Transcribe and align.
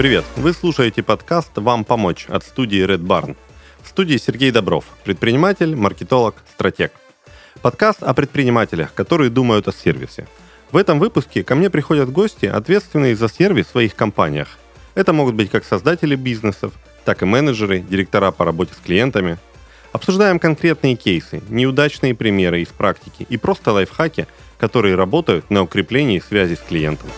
Привет! 0.00 0.24
Вы 0.34 0.54
слушаете 0.54 1.02
подкаст 1.02 1.50
«Вам 1.56 1.84
помочь» 1.84 2.24
от 2.30 2.42
студии 2.42 2.82
Red 2.82 3.02
Barn. 3.02 3.36
В 3.82 3.88
студии 3.88 4.16
Сергей 4.16 4.50
Добров, 4.50 4.86
предприниматель, 5.04 5.76
маркетолог, 5.76 6.36
стратег. 6.54 6.92
Подкаст 7.60 8.02
о 8.02 8.14
предпринимателях, 8.14 8.94
которые 8.94 9.28
думают 9.28 9.68
о 9.68 9.72
сервисе. 9.72 10.26
В 10.72 10.78
этом 10.78 10.98
выпуске 10.98 11.44
ко 11.44 11.54
мне 11.54 11.68
приходят 11.68 12.10
гости, 12.10 12.46
ответственные 12.46 13.14
за 13.14 13.28
сервис 13.28 13.66
в 13.66 13.72
своих 13.72 13.94
компаниях. 13.94 14.48
Это 14.94 15.12
могут 15.12 15.34
быть 15.34 15.50
как 15.50 15.66
создатели 15.66 16.14
бизнесов, 16.14 16.72
так 17.04 17.20
и 17.20 17.26
менеджеры, 17.26 17.80
директора 17.80 18.30
по 18.30 18.46
работе 18.46 18.72
с 18.72 18.82
клиентами. 18.82 19.36
Обсуждаем 19.92 20.38
конкретные 20.38 20.96
кейсы, 20.96 21.42
неудачные 21.50 22.14
примеры 22.14 22.62
из 22.62 22.68
практики 22.68 23.26
и 23.28 23.36
просто 23.36 23.72
лайфхаки, 23.72 24.26
которые 24.56 24.94
работают 24.94 25.50
на 25.50 25.60
укреплении 25.60 26.20
связи 26.26 26.54
с 26.54 26.60
клиентом. 26.60 27.10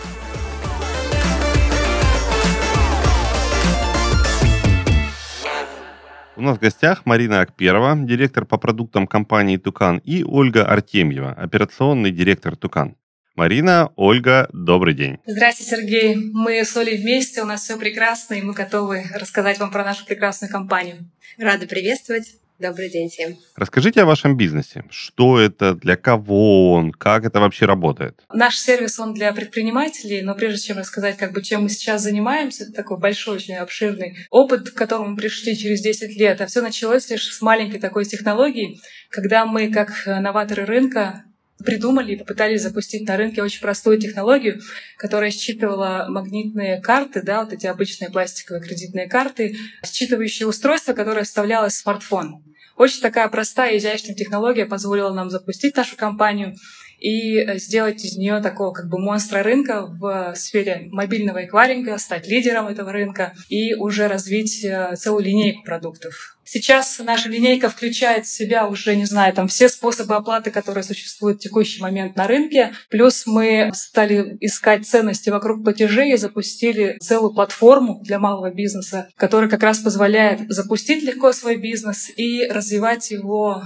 У 6.43 6.45
нас 6.45 6.57
в 6.57 6.59
гостях 6.59 7.05
Марина 7.05 7.39
Акперова, 7.39 7.95
директор 7.95 8.45
по 8.45 8.57
продуктам 8.57 9.07
компании 9.07 9.55
«Тукан», 9.55 9.99
и 9.99 10.25
Ольга 10.25 10.65
Артемьева, 10.65 11.31
операционный 11.31 12.11
директор 12.11 12.57
«Тукан». 12.57 12.97
Марина, 13.37 13.93
Ольга, 13.95 14.49
добрый 14.51 14.93
день. 14.93 15.19
Здравствуйте, 15.25 15.71
Сергей. 15.71 16.15
Мы 16.17 16.65
с 16.65 16.75
Олей 16.75 17.01
вместе, 17.01 17.43
у 17.43 17.45
нас 17.45 17.61
все 17.61 17.79
прекрасно, 17.79 18.33
и 18.33 18.41
мы 18.41 18.51
готовы 18.51 19.05
рассказать 19.13 19.57
вам 19.57 19.71
про 19.71 19.85
нашу 19.85 20.05
прекрасную 20.05 20.51
компанию. 20.51 21.09
Рада 21.37 21.65
приветствовать. 21.65 22.35
Добрый 22.59 22.89
день 22.89 23.09
всем. 23.09 23.35
Расскажите 23.55 24.03
о 24.03 24.05
вашем 24.05 24.37
бизнесе. 24.37 24.85
Что 24.91 25.39
это, 25.39 25.73
для 25.73 25.95
кого 25.95 26.73
он, 26.73 26.91
как 26.91 27.25
это 27.25 27.39
вообще 27.39 27.65
работает? 27.65 28.21
Наш 28.31 28.57
сервис, 28.57 28.99
он 28.99 29.15
для 29.15 29.33
предпринимателей, 29.33 30.21
но 30.21 30.35
прежде 30.35 30.67
чем 30.67 30.77
рассказать, 30.77 31.17
как 31.17 31.33
бы, 31.33 31.41
чем 31.41 31.63
мы 31.63 31.69
сейчас 31.69 32.03
занимаемся, 32.03 32.65
это 32.65 32.73
такой 32.73 32.99
большой, 32.99 33.37
очень 33.37 33.55
обширный 33.55 34.17
опыт, 34.29 34.69
к 34.69 34.75
которому 34.75 35.09
мы 35.09 35.17
пришли 35.17 35.57
через 35.57 35.81
10 35.81 36.15
лет. 36.15 36.41
А 36.41 36.45
все 36.45 36.61
началось 36.61 37.09
лишь 37.09 37.33
с 37.33 37.41
маленькой 37.41 37.79
такой 37.79 38.05
технологии, 38.05 38.79
когда 39.09 39.45
мы, 39.47 39.71
как 39.71 39.91
новаторы 40.05 40.65
рынка, 40.65 41.23
придумали 41.63 42.13
и 42.13 42.17
попытались 42.17 42.61
запустить 42.61 43.07
на 43.07 43.17
рынке 43.17 43.41
очень 43.41 43.61
простую 43.61 43.99
технологию, 43.99 44.61
которая 44.97 45.31
считывала 45.31 46.05
магнитные 46.09 46.81
карты, 46.81 47.21
да, 47.21 47.43
вот 47.43 47.53
эти 47.53 47.65
обычные 47.65 48.11
пластиковые 48.11 48.63
кредитные 48.63 49.07
карты, 49.07 49.55
считывающие 49.83 50.45
устройство, 50.45 50.93
которое 50.93 51.23
вставлялось 51.23 51.73
в 51.73 51.81
смартфон. 51.81 52.43
Очень 52.75 53.01
такая 53.01 53.27
простая, 53.29 53.77
изящная 53.77 54.15
технология 54.15 54.65
позволила 54.65 55.13
нам 55.13 55.29
запустить 55.29 55.75
нашу 55.75 55.95
компанию 55.95 56.55
и 57.03 57.57
сделать 57.59 58.03
из 58.05 58.15
нее 58.15 58.39
такого 58.39 58.71
как 58.71 58.87
бы 58.87 58.97
монстра 58.97 59.43
рынка 59.43 59.85
в 59.85 60.33
сфере 60.35 60.87
мобильного 60.89 61.43
эквайринга, 61.43 61.97
стать 61.97 62.27
лидером 62.27 62.67
этого 62.67 62.93
рынка 62.93 63.33
и 63.49 63.75
уже 63.75 64.07
развить 64.07 64.63
э, 64.63 64.95
целую 64.95 65.25
линейку 65.25 65.63
продуктов. 65.63 66.37
Сейчас 66.45 66.99
наша 66.99 67.29
линейка 67.29 67.69
включает 67.69 68.25
в 68.25 68.33
себя 68.33 68.67
уже, 68.67 68.95
не 68.95 69.05
знаю, 69.05 69.33
там 69.33 69.47
все 69.47 69.69
способы 69.69 70.15
оплаты, 70.15 70.51
которые 70.51 70.83
существуют 70.83 71.39
в 71.39 71.41
текущий 71.41 71.81
момент 71.81 72.15
на 72.15 72.27
рынке. 72.27 72.73
Плюс 72.89 73.25
мы 73.25 73.71
стали 73.73 74.37
искать 74.39 74.85
ценности 74.85 75.29
вокруг 75.29 75.63
платежей 75.63 76.13
и 76.13 76.17
запустили 76.17 76.97
целую 77.01 77.33
платформу 77.33 78.01
для 78.03 78.19
малого 78.19 78.53
бизнеса, 78.53 79.09
которая 79.15 79.49
как 79.49 79.63
раз 79.63 79.79
позволяет 79.79 80.41
запустить 80.49 81.03
легко 81.03 81.33
свой 81.33 81.57
бизнес 81.57 82.09
и 82.15 82.45
развивать 82.47 83.11
его, 83.11 83.63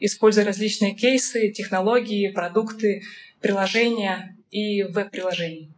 используя 0.00 0.44
различные 0.44 0.94
кейсы, 0.94 1.50
технологии, 1.50 2.28
продукты, 2.28 3.02
приложения 3.40 4.36
и 4.50 4.82
веб-приложения. 4.82 5.70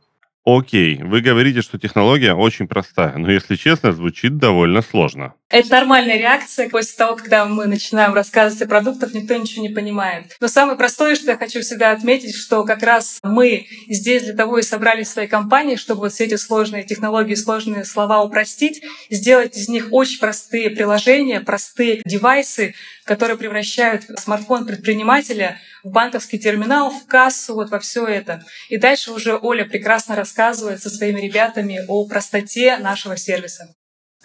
Окей, 0.44 1.02
вы 1.02 1.22
говорите, 1.22 1.60
что 1.60 1.76
технология 1.76 2.32
очень 2.32 2.68
простая, 2.68 3.16
но, 3.16 3.32
если 3.32 3.56
честно, 3.56 3.90
звучит 3.90 4.36
довольно 4.36 4.80
сложно. 4.80 5.34
Это 5.48 5.70
нормальная 5.70 6.18
реакция 6.18 6.68
после 6.68 6.96
того, 6.96 7.14
когда 7.14 7.44
мы 7.44 7.66
начинаем 7.66 8.14
рассказывать 8.14 8.62
о 8.62 8.66
продуктах, 8.66 9.14
никто 9.14 9.36
ничего 9.36 9.62
не 9.62 9.72
понимает. 9.72 10.36
Но 10.40 10.48
самое 10.48 10.76
простое, 10.76 11.14
что 11.14 11.30
я 11.30 11.36
хочу 11.36 11.60
всегда 11.60 11.92
отметить, 11.92 12.34
что 12.34 12.64
как 12.64 12.82
раз 12.82 13.20
мы 13.22 13.68
здесь 13.88 14.24
для 14.24 14.34
того 14.34 14.58
и 14.58 14.62
собрались 14.62 15.06
в 15.06 15.12
своей 15.12 15.28
компании, 15.28 15.76
чтобы 15.76 16.00
вот 16.00 16.12
все 16.12 16.24
эти 16.24 16.34
сложные 16.34 16.82
технологии, 16.82 17.36
сложные 17.36 17.84
слова 17.84 18.24
упростить, 18.24 18.82
сделать 19.08 19.56
из 19.56 19.68
них 19.68 19.88
очень 19.92 20.18
простые 20.18 20.70
приложения, 20.70 21.40
простые 21.40 22.02
девайсы, 22.04 22.74
которые 23.04 23.38
превращают 23.38 24.02
смартфон 24.18 24.66
предпринимателя 24.66 25.60
в 25.84 25.90
банковский 25.90 26.40
терминал, 26.40 26.90
в 26.90 27.06
кассу, 27.06 27.54
вот 27.54 27.70
во 27.70 27.78
все 27.78 28.04
это. 28.04 28.44
И 28.68 28.78
дальше 28.78 29.12
уже 29.12 29.38
Оля 29.40 29.64
прекрасно 29.64 30.16
рассказывает 30.16 30.82
со 30.82 30.90
своими 30.90 31.20
ребятами 31.20 31.84
о 31.86 32.04
простоте 32.08 32.78
нашего 32.78 33.16
сервиса. 33.16 33.72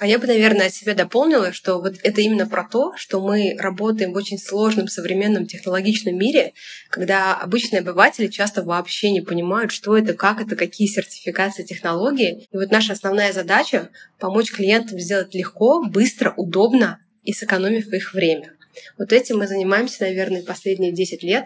А 0.02 0.08
я 0.08 0.18
бы, 0.18 0.26
наверное, 0.26 0.66
от 0.66 0.74
себя 0.74 0.96
дополнила, 0.96 1.54
что 1.54 1.80
вот 1.80 1.94
это 2.02 2.22
именно 2.22 2.48
про 2.48 2.68
то, 2.68 2.92
что 2.96 3.22
мы 3.22 3.56
работаем 3.60 4.14
в 4.14 4.16
очень 4.16 4.40
сложном 4.40 4.88
современном 4.88 5.46
технологичном 5.46 6.18
мире, 6.18 6.54
когда 6.90 7.36
обычные 7.36 7.82
обыватели 7.82 8.26
часто 8.26 8.64
вообще 8.64 9.12
не 9.12 9.22
понимают, 9.22 9.72
что 9.72 9.96
это, 9.96 10.16
как 10.16 10.42
это, 10.42 10.56
какие 10.56 10.88
сертификации 10.88 11.62
технологии. 11.62 12.48
И 12.52 12.58
вот 12.58 12.72
наша 12.72 12.94
основная 12.94 13.32
задача— 13.32 13.90
помочь 14.20 14.52
клиентам 14.52 14.98
сделать 14.98 15.36
легко, 15.36 15.84
быстро, 15.84 16.34
удобно 16.36 16.98
и 17.22 17.32
сэкономив 17.32 17.94
их 17.94 18.16
время. 18.16 18.54
Вот 18.98 19.14
этим 19.14 19.38
мы 19.38 19.46
занимаемся, 19.46 20.02
наверное, 20.02 20.42
последние 20.42 20.94
10 20.94 21.22
лет. 21.22 21.46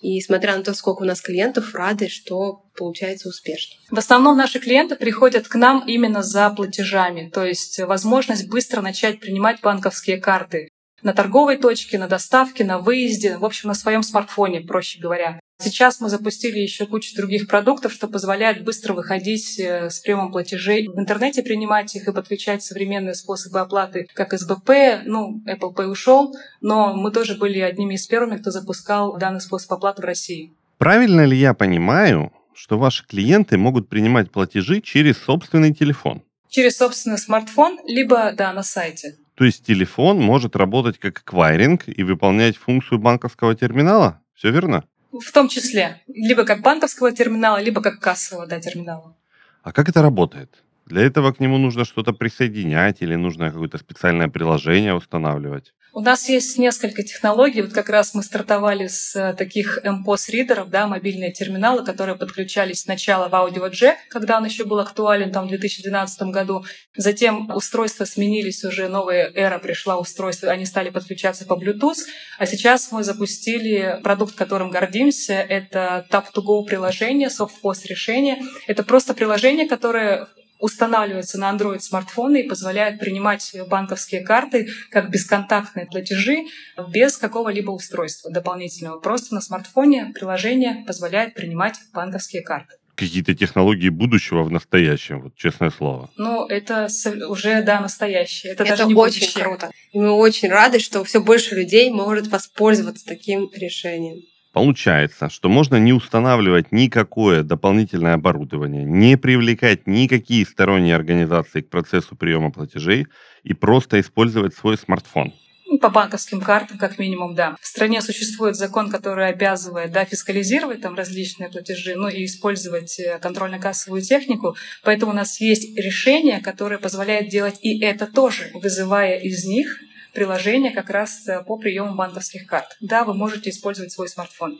И 0.00 0.20
смотря 0.20 0.56
на 0.56 0.62
то, 0.62 0.74
сколько 0.74 1.02
у 1.02 1.04
нас 1.04 1.20
клиентов, 1.20 1.74
рады, 1.74 2.08
что 2.08 2.64
получается 2.76 3.28
успешно. 3.28 3.76
В 3.90 3.98
основном 3.98 4.36
наши 4.36 4.60
клиенты 4.60 4.94
приходят 4.94 5.48
к 5.48 5.54
нам 5.56 5.84
именно 5.86 6.22
за 6.22 6.50
платежами, 6.50 7.28
то 7.28 7.44
есть 7.44 7.80
возможность 7.80 8.48
быстро 8.48 8.80
начать 8.80 9.18
принимать 9.18 9.60
банковские 9.60 10.18
карты 10.18 10.68
на 11.02 11.12
торговой 11.12 11.56
точке, 11.56 11.98
на 11.98 12.08
доставке, 12.08 12.64
на 12.64 12.78
выезде, 12.78 13.36
в 13.38 13.44
общем, 13.44 13.68
на 13.68 13.74
своем 13.74 14.02
смартфоне, 14.02 14.60
проще 14.60 15.00
говоря. 15.00 15.40
Сейчас 15.60 16.00
мы 16.00 16.08
запустили 16.08 16.60
еще 16.60 16.86
кучу 16.86 17.16
других 17.16 17.48
продуктов, 17.48 17.92
что 17.92 18.06
позволяет 18.06 18.62
быстро 18.62 18.94
выходить 18.94 19.58
э, 19.58 19.90
с 19.90 19.98
приемом 19.98 20.30
платежей 20.30 20.86
в 20.86 20.96
интернете, 20.96 21.42
принимать 21.42 21.96
их 21.96 22.06
и 22.06 22.12
подключать 22.12 22.62
современные 22.62 23.14
способы 23.14 23.58
оплаты, 23.58 24.06
как 24.14 24.32
СБП. 24.32 25.02
Ну, 25.04 25.42
Apple 25.46 25.74
Pay 25.74 25.86
ушел, 25.86 26.32
но 26.60 26.94
мы 26.94 27.10
тоже 27.10 27.34
были 27.34 27.58
одними 27.58 27.94
из 27.94 28.06
первыми, 28.06 28.36
кто 28.36 28.52
запускал 28.52 29.18
данный 29.18 29.40
способ 29.40 29.72
оплаты 29.72 30.00
в 30.00 30.04
России. 30.04 30.52
Правильно 30.78 31.24
ли 31.24 31.36
я 31.36 31.54
понимаю, 31.54 32.32
что 32.54 32.78
ваши 32.78 33.04
клиенты 33.04 33.58
могут 33.58 33.88
принимать 33.88 34.30
платежи 34.30 34.80
через 34.80 35.18
собственный 35.18 35.74
телефон? 35.74 36.22
Через 36.48 36.76
собственный 36.76 37.18
смартфон, 37.18 37.80
либо, 37.84 38.32
да, 38.32 38.52
на 38.52 38.62
сайте. 38.62 39.16
То 39.34 39.44
есть 39.44 39.66
телефон 39.66 40.20
может 40.20 40.54
работать 40.54 40.98
как 40.98 41.18
эквайринг 41.18 41.84
и 41.88 42.04
выполнять 42.04 42.56
функцию 42.56 43.00
банковского 43.00 43.56
терминала? 43.56 44.20
Все 44.34 44.52
верно? 44.52 44.84
В 45.12 45.32
том 45.32 45.48
числе. 45.48 46.02
Либо 46.06 46.44
как 46.44 46.60
банковского 46.62 47.12
терминала, 47.12 47.60
либо 47.62 47.80
как 47.80 48.00
кассового 48.00 48.46
да, 48.46 48.60
терминала. 48.60 49.14
А 49.62 49.72
как 49.72 49.88
это 49.88 50.02
работает? 50.02 50.62
Для 50.86 51.02
этого 51.02 51.32
к 51.32 51.40
нему 51.40 51.58
нужно 51.58 51.84
что-то 51.84 52.12
присоединять 52.12 53.02
или 53.02 53.14
нужно 53.16 53.50
какое-то 53.50 53.78
специальное 53.78 54.28
приложение 54.28 54.94
устанавливать? 54.94 55.74
У 55.98 56.00
нас 56.00 56.28
есть 56.28 56.58
несколько 56.58 57.02
технологий. 57.02 57.60
Вот 57.60 57.72
как 57.72 57.88
раз 57.88 58.14
мы 58.14 58.22
стартовали 58.22 58.86
с 58.86 59.16
э, 59.16 59.34
таких 59.34 59.80
MPOS-ридеров, 59.84 60.70
да, 60.70 60.86
мобильные 60.86 61.32
терминалы, 61.32 61.84
которые 61.84 62.14
подключались 62.14 62.82
сначала 62.82 63.28
в 63.28 63.68
джек, 63.70 63.96
когда 64.08 64.36
он 64.36 64.44
еще 64.44 64.64
был 64.64 64.78
актуален 64.78 65.32
там, 65.32 65.46
в 65.46 65.48
2012 65.48 66.22
году. 66.28 66.64
Затем 66.96 67.50
устройства 67.50 68.04
сменились, 68.04 68.62
уже 68.62 68.86
новая 68.86 69.28
эра 69.34 69.58
пришла 69.58 69.98
устройства, 69.98 70.52
они 70.52 70.66
стали 70.66 70.90
подключаться 70.90 71.46
по 71.46 71.54
Bluetooth. 71.54 71.98
А 72.38 72.46
сейчас 72.46 72.92
мы 72.92 73.02
запустили 73.02 73.98
продукт, 74.04 74.36
которым 74.36 74.70
гордимся. 74.70 75.32
Это 75.32 76.06
Tap-to-Go 76.12 76.64
приложение, 76.64 77.28
soft-post 77.28 77.88
решение. 77.88 78.38
Это 78.68 78.84
просто 78.84 79.14
приложение, 79.14 79.66
которое 79.66 80.28
устанавливается 80.58 81.38
на 81.38 81.50
Android 81.52 81.80
смартфоны 81.80 82.42
и 82.42 82.48
позволяет 82.48 82.98
принимать 82.98 83.54
банковские 83.68 84.22
карты 84.22 84.68
как 84.90 85.10
бесконтактные 85.10 85.86
платежи 85.86 86.44
без 86.88 87.16
какого-либо 87.16 87.70
устройства 87.70 88.30
дополнительного. 88.30 89.00
Просто 89.00 89.34
на 89.34 89.40
смартфоне 89.40 90.12
приложение 90.14 90.84
позволяет 90.86 91.34
принимать 91.34 91.76
банковские 91.92 92.42
карты 92.42 92.74
какие-то 92.98 93.32
технологии 93.32 93.90
будущего 93.90 94.42
в 94.42 94.50
настоящем, 94.50 95.22
вот 95.22 95.36
честное 95.36 95.70
слово. 95.70 96.10
Ну, 96.16 96.46
это 96.46 96.88
уже, 97.28 97.62
да, 97.62 97.80
настоящее. 97.80 98.52
Это, 98.52 98.64
это 98.64 98.72
даже 98.72 98.86
не 98.88 98.94
очень 98.94 99.20
будущее. 99.20 99.44
круто. 99.44 99.70
И 99.92 99.98
мы 99.98 100.10
очень 100.10 100.48
рады, 100.48 100.80
что 100.80 101.04
все 101.04 101.22
больше 101.22 101.54
людей 101.54 101.90
может 101.90 102.26
воспользоваться 102.26 103.06
таким 103.06 103.50
решением. 103.54 104.22
Получается, 104.58 105.30
что 105.30 105.48
можно 105.48 105.76
не 105.76 105.92
устанавливать 105.92 106.72
никакое 106.72 107.44
дополнительное 107.44 108.14
оборудование, 108.14 108.82
не 108.82 109.16
привлекать 109.16 109.86
никакие 109.86 110.44
сторонние 110.44 110.96
организации 110.96 111.60
к 111.60 111.70
процессу 111.70 112.16
приема 112.16 112.50
платежей 112.50 113.06
и 113.44 113.54
просто 113.54 114.00
использовать 114.00 114.56
свой 114.56 114.76
смартфон. 114.76 115.32
Ну, 115.66 115.78
по 115.78 115.90
банковским 115.90 116.40
картам, 116.40 116.76
как 116.76 116.98
минимум, 116.98 117.36
да. 117.36 117.56
В 117.60 117.66
стране 117.68 118.02
существует 118.02 118.56
закон, 118.56 118.90
который 118.90 119.28
обязывает 119.28 119.92
да, 119.92 120.04
фискализировать 120.04 120.80
там 120.80 120.96
различные 120.96 121.50
платежи, 121.50 121.94
ну 121.94 122.08
и 122.08 122.24
использовать 122.24 122.98
э, 122.98 123.20
контрольно-кассовую 123.20 124.02
технику. 124.02 124.56
Поэтому 124.82 125.12
у 125.12 125.14
нас 125.14 125.40
есть 125.40 125.78
решение, 125.78 126.40
которое 126.40 126.78
позволяет 126.78 127.28
делать 127.28 127.60
и 127.62 127.80
это 127.80 128.06
тоже, 128.06 128.50
вызывая 128.54 129.20
из 129.20 129.44
них 129.44 129.78
приложение 130.14 130.72
как 130.72 130.90
раз 130.90 131.26
э, 131.28 131.42
по 131.44 131.56
приему 131.56 131.94
банковских 131.94 132.46
карт. 132.46 132.76
Да, 132.80 133.04
вы 133.04 133.14
можете 133.14 133.50
использовать 133.50 133.92
свой 133.92 134.08
смартфон. 134.08 134.58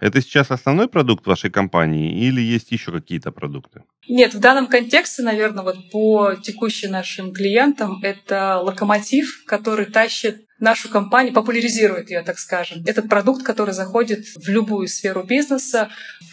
Это 0.00 0.22
сейчас 0.22 0.50
основной 0.50 0.88
продукт 0.88 1.26
вашей 1.26 1.50
компании 1.50 2.26
или 2.26 2.40
есть 2.40 2.72
еще 2.72 2.90
какие-то 2.90 3.32
продукты? 3.32 3.82
Нет, 4.08 4.32
в 4.32 4.40
данном 4.40 4.66
контексте, 4.66 5.22
наверное, 5.22 5.62
вот 5.62 5.90
по 5.90 6.34
текущим 6.34 6.90
нашим 6.90 7.32
клиентам 7.32 8.00
это 8.02 8.58
локомотив, 8.58 9.44
который 9.46 9.84
тащит 9.84 10.46
нашу 10.58 10.88
компанию, 10.88 11.34
популяризирует 11.34 12.10
ее, 12.10 12.22
так 12.22 12.38
скажем. 12.38 12.82
Этот 12.86 13.08
продукт, 13.08 13.42
который 13.44 13.74
заходит 13.74 14.24
в 14.36 14.48
любую 14.48 14.88
сферу 14.88 15.22
бизнеса, 15.22 15.90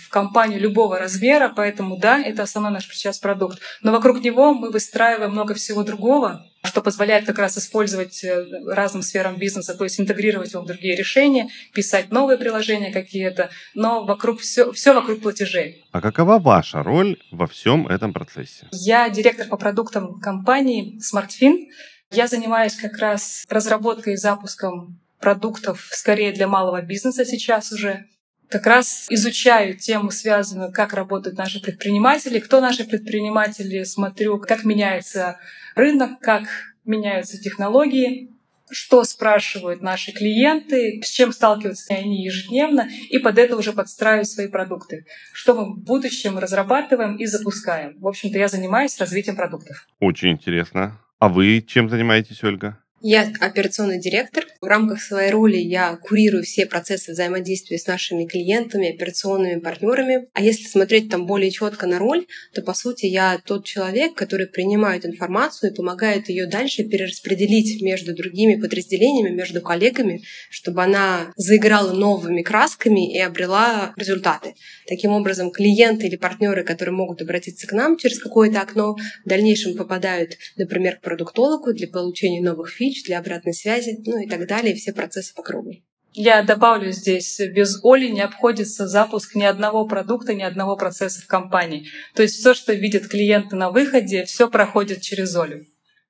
в 0.07 0.09
компанию 0.09 0.59
любого 0.61 0.97
размера, 0.97 1.51
поэтому 1.53 1.97
да, 1.97 2.21
это 2.21 2.43
основной 2.43 2.71
наш 2.71 2.87
сейчас 2.87 3.19
продукт. 3.19 3.59
Но 3.81 3.91
вокруг 3.91 4.23
него 4.23 4.53
мы 4.53 4.71
выстраиваем 4.71 5.31
много 5.31 5.53
всего 5.53 5.83
другого, 5.83 6.45
что 6.63 6.81
позволяет 6.81 7.25
как 7.25 7.39
раз 7.39 7.57
использовать 7.57 8.23
э, 8.23 8.45
разным 8.67 9.01
сферам 9.03 9.35
бизнеса, 9.35 9.75
то 9.75 9.83
есть 9.83 9.99
интегрировать 9.99 10.53
его 10.53 10.63
в 10.63 10.65
другие 10.65 10.95
решения, 10.95 11.49
писать 11.73 12.09
новые 12.09 12.37
приложения 12.37 12.91
какие-то, 12.91 13.49
но 13.75 14.05
вокруг 14.05 14.39
все, 14.39 14.71
все 14.71 14.93
вокруг 14.93 15.21
платежей. 15.21 15.83
А 15.91 15.99
какова 15.99 16.39
ваша 16.39 16.83
роль 16.83 17.17
во 17.31 17.47
всем 17.47 17.87
этом 17.87 18.13
процессе? 18.13 18.67
Я 18.71 19.09
директор 19.09 19.47
по 19.47 19.57
продуктам 19.57 20.19
компании 20.21 20.99
SmartFin. 20.99 21.67
Я 22.11 22.27
занимаюсь 22.27 22.75
как 22.75 22.97
раз 22.97 23.43
разработкой 23.49 24.13
и 24.13 24.17
запуском 24.17 25.01
продуктов 25.19 25.89
скорее 25.91 26.31
для 26.31 26.47
малого 26.47 26.81
бизнеса 26.81 27.25
сейчас 27.25 27.73
уже. 27.73 28.05
Как 28.49 28.65
раз 28.65 29.07
изучаю 29.09 29.77
тему, 29.77 30.11
связанную, 30.11 30.71
как 30.71 30.93
работают 30.93 31.37
наши 31.37 31.61
предприниматели, 31.61 32.39
кто 32.39 32.61
наши 32.61 32.85
предприниматели, 32.85 33.83
смотрю, 33.83 34.39
как 34.39 34.63
меняется 34.63 35.37
рынок, 35.75 36.19
как 36.21 36.43
меняются 36.85 37.37
технологии, 37.37 38.31
что 38.69 39.03
спрашивают 39.03 39.81
наши 39.81 40.11
клиенты, 40.11 41.01
с 41.03 41.09
чем 41.09 41.31
сталкиваются 41.31 41.93
они 41.93 42.23
ежедневно, 42.23 42.89
и 43.09 43.17
под 43.17 43.37
это 43.37 43.57
уже 43.57 43.73
подстраиваю 43.73 44.25
свои 44.25 44.47
продукты. 44.47 45.05
Что 45.33 45.53
мы 45.53 45.73
в 45.73 45.83
будущем 45.83 46.37
разрабатываем 46.37 47.15
и 47.17 47.25
запускаем. 47.25 47.97
В 47.99 48.07
общем-то, 48.07 48.37
я 48.37 48.47
занимаюсь 48.47 48.97
развитием 48.99 49.35
продуктов. 49.35 49.87
Очень 49.99 50.31
интересно. 50.31 50.99
А 51.19 51.29
вы 51.29 51.61
чем 51.61 51.89
занимаетесь, 51.89 52.43
Ольга? 52.43 52.79
Я 53.01 53.31
операционный 53.41 53.99
директор. 53.99 54.47
В 54.59 54.65
рамках 54.65 55.03
своей 55.03 55.29
роли 55.29 55.57
я 55.57 55.95
курирую 55.97 56.41
все 56.41 56.65
процессы 56.65 57.11
взаимодействия 57.11 57.77
с 57.77 57.85
нашими 57.85 58.25
клиентами, 58.25 58.89
операционными 58.89 59.59
партнерами. 59.59 60.27
А 60.33 60.41
если 60.41 60.63
смотреть 60.67 61.11
там 61.11 61.27
более 61.27 61.51
четко 61.51 61.85
на 61.85 61.99
роль, 61.99 62.25
то 62.55 62.63
по 62.63 62.73
сути 62.73 63.05
я 63.05 63.39
тот 63.45 63.65
человек, 63.65 64.15
который 64.15 64.47
принимает 64.47 65.05
информацию 65.05 65.71
и 65.71 65.75
помогает 65.75 66.29
ее 66.29 66.47
дальше 66.47 66.85
перераспределить 66.85 67.83
между 67.83 68.15
другими 68.15 68.59
подразделениями, 68.59 69.29
между 69.29 69.61
коллегами, 69.61 70.23
чтобы 70.49 70.83
она 70.83 71.31
заиграла 71.35 71.93
новыми 71.93 72.41
красками 72.41 73.13
и 73.13 73.19
обрела 73.19 73.93
результаты. 73.95 74.55
Таким 74.87 75.11
образом, 75.11 75.51
клиенты 75.51 76.07
или 76.07 76.15
партнеры, 76.15 76.63
которые 76.63 76.95
могут 76.95 77.21
обратиться 77.21 77.67
к 77.67 77.73
нам 77.73 77.97
через 77.97 78.17
какое-то 78.17 78.59
окно, 78.59 78.95
в 79.23 79.29
дальнейшем 79.29 79.77
попадают, 79.77 80.31
например, 80.55 80.95
к 80.95 81.01
продуктологу 81.01 81.73
для 81.73 81.87
получения 81.87 82.41
новых 82.41 82.71
фич, 82.71 82.86
фич, 82.87 83.03
для 83.05 83.19
обратной 83.19 83.53
связи, 83.53 83.99
ну 84.05 84.19
и 84.19 84.27
так 84.27 84.47
далее, 84.47 84.75
все 84.75 84.93
процессы 84.93 85.33
по 85.35 85.43
кругу. 85.43 85.73
Я 86.13 86.41
добавлю 86.41 86.91
здесь, 86.91 87.39
без 87.53 87.79
Оли 87.83 88.07
не 88.07 88.21
обходится 88.21 88.87
запуск 88.87 89.35
ни 89.35 89.43
одного 89.43 89.85
продукта, 89.85 90.33
ни 90.33 90.41
одного 90.41 90.75
процесса 90.75 91.21
в 91.21 91.27
компании. 91.27 91.87
То 92.15 92.23
есть 92.23 92.35
все, 92.35 92.53
что 92.53 92.73
видят 92.73 93.07
клиенты 93.07 93.55
на 93.55 93.69
выходе, 93.69 94.25
все 94.25 94.49
проходит 94.49 95.01
через 95.01 95.35
Олю. 95.35 95.65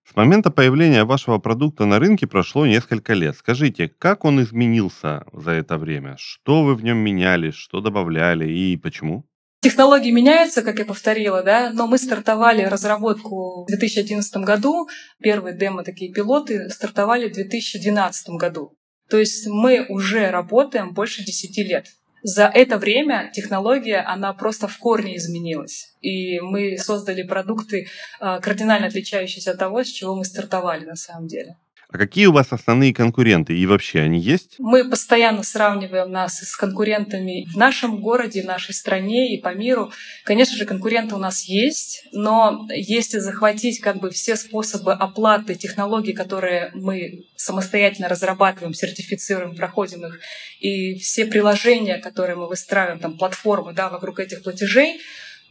С 0.10 0.16
момента 0.16 0.50
появления 0.50 1.04
вашего 1.04 1.40
продукта 1.40 1.86
на 1.86 2.00
рынке 2.00 2.26
прошло 2.26 2.66
несколько 2.66 3.14
лет. 3.14 3.36
Скажите, 3.36 3.90
как 3.90 4.24
он 4.24 4.42
изменился 4.42 5.26
за 5.34 5.52
это 5.52 5.78
время? 5.78 6.16
Что 6.18 6.64
вы 6.64 6.76
в 6.76 6.84
нем 6.86 6.98
меняли, 7.00 7.52
что 7.52 7.82
добавляли 7.82 8.50
и 8.50 8.78
почему? 8.78 9.27
Технологии 9.60 10.12
меняются, 10.12 10.62
как 10.62 10.78
я 10.78 10.86
повторила, 10.86 11.42
да, 11.42 11.72
но 11.74 11.88
мы 11.88 11.98
стартовали 11.98 12.62
разработку 12.64 13.64
в 13.64 13.68
2011 13.68 14.38
году. 14.38 14.88
Первые 15.20 15.58
демо 15.58 15.84
такие 15.84 16.12
пилоты 16.14 16.70
стартовали 16.70 17.28
в 17.28 17.34
2012 17.34 18.30
году. 18.30 18.78
То 19.10 19.18
есть 19.18 19.48
мы 19.48 19.86
уже 19.90 20.30
работаем 20.30 20.94
больше 20.94 21.24
10 21.24 21.58
лет. 21.70 21.88
За 22.24 22.46
это 22.46 22.78
время 22.78 23.32
технология, 23.34 24.00
она 24.00 24.34
просто 24.34 24.68
в 24.68 24.78
корне 24.78 25.18
изменилась. 25.18 25.96
И 26.02 26.40
мы 26.40 26.78
создали 26.78 27.24
продукты, 27.24 27.88
а, 28.20 28.40
кардинально 28.40 28.88
отличающиеся 28.88 29.52
от 29.52 29.60
того, 29.60 29.84
с 29.84 29.88
чего 29.88 30.16
мы 30.16 30.26
стартовали 30.26 30.86
на 30.86 30.96
самом 30.96 31.28
деле. 31.28 31.56
А 31.90 31.98
какие 31.98 32.26
у 32.26 32.34
вас 32.34 32.48
основные 32.52 32.94
конкуренты 32.94 33.58
и 33.58 33.66
вообще 33.66 34.02
они 34.02 34.20
есть? 34.20 34.56
Мы 34.60 34.90
постоянно 34.90 35.42
сравниваем 35.44 36.12
нас 36.12 36.38
с 36.38 36.58
конкурентами 36.58 37.48
в 37.50 37.56
нашем 37.56 38.02
городе, 38.02 38.44
в 38.44 38.46
нашей 38.46 38.74
стране 38.74 39.34
и 39.34 39.42
по 39.42 39.56
миру. 39.56 39.94
Конечно 40.26 40.58
же, 40.58 40.66
конкуренты 40.66 41.16
у 41.16 41.18
нас 41.18 41.46
есть, 41.46 42.04
но 42.12 42.68
если 42.70 43.20
захватить 43.20 43.80
как 43.80 44.02
бы 44.02 44.10
все 44.10 44.36
способы 44.36 44.92
оплаты 44.92 45.56
технологий, 45.56 46.12
которые 46.12 46.72
мы 46.74 47.26
самостоятельно 47.38 48.10
разрабатываем, 48.10 48.74
сертифицируем, 48.74 49.56
проходим 49.56 50.06
их, 50.06 50.20
и 50.60 50.96
все 50.96 51.26
приложения, 51.26 52.00
которые 52.00 52.36
мы 52.36 52.50
выстраиваем, 52.50 53.00
там 53.00 53.18
платформы 53.18 53.72
да, 53.72 53.88
вокруг 53.90 54.20
этих 54.20 54.44
платежей, 54.44 55.00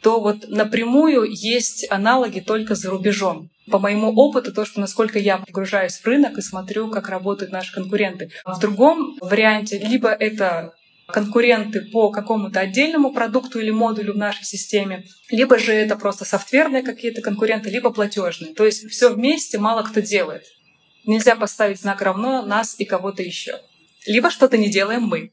то 0.03 0.21
вот 0.21 0.49
напрямую 0.49 1.27
есть 1.29 1.87
аналоги 1.91 2.41
только 2.41 2.75
за 2.75 2.91
рубежом. 2.91 3.51
По 3.71 3.79
моему 3.79 4.13
опыту, 4.13 4.53
то, 4.53 4.65
что 4.65 4.81
насколько 4.81 5.19
я 5.19 5.39
погружаюсь 5.39 5.97
в 5.97 6.07
рынок 6.07 6.39
и 6.39 6.43
смотрю, 6.43 6.89
как 6.89 7.09
работают 7.09 7.53
наши 7.53 7.73
конкуренты. 7.73 8.31
В 8.45 8.61
другом 8.61 9.17
варианте 9.21 9.79
либо 9.79 10.11
это 10.11 10.75
конкуренты 11.09 11.83
по 11.93 12.11
какому-то 12.11 12.61
отдельному 12.61 13.13
продукту 13.13 13.61
или 13.61 13.71
модулю 13.71 14.13
в 14.15 14.17
нашей 14.17 14.45
системе, 14.45 15.05
либо 15.31 15.59
же 15.59 15.73
это 15.73 15.97
просто 15.97 16.25
софтверные 16.25 16.83
какие-то 16.83 17.23
конкуренты, 17.23 17.71
либо 17.71 17.91
платежные. 17.91 18.55
То 18.55 18.65
есть 18.65 18.89
все 18.89 19.13
вместе 19.13 19.59
мало 19.59 19.83
кто 19.83 20.01
делает. 20.01 20.45
Нельзя 21.05 21.37
поставить 21.37 21.81
знак 21.81 22.03
равно 22.03 22.43
нас 22.43 22.79
и 22.79 22.85
кого-то 22.85 23.23
еще. 23.23 23.61
Либо 24.07 24.31
что-то 24.31 24.59
не 24.59 24.69
делаем 24.69 25.03
мы. 25.03 25.33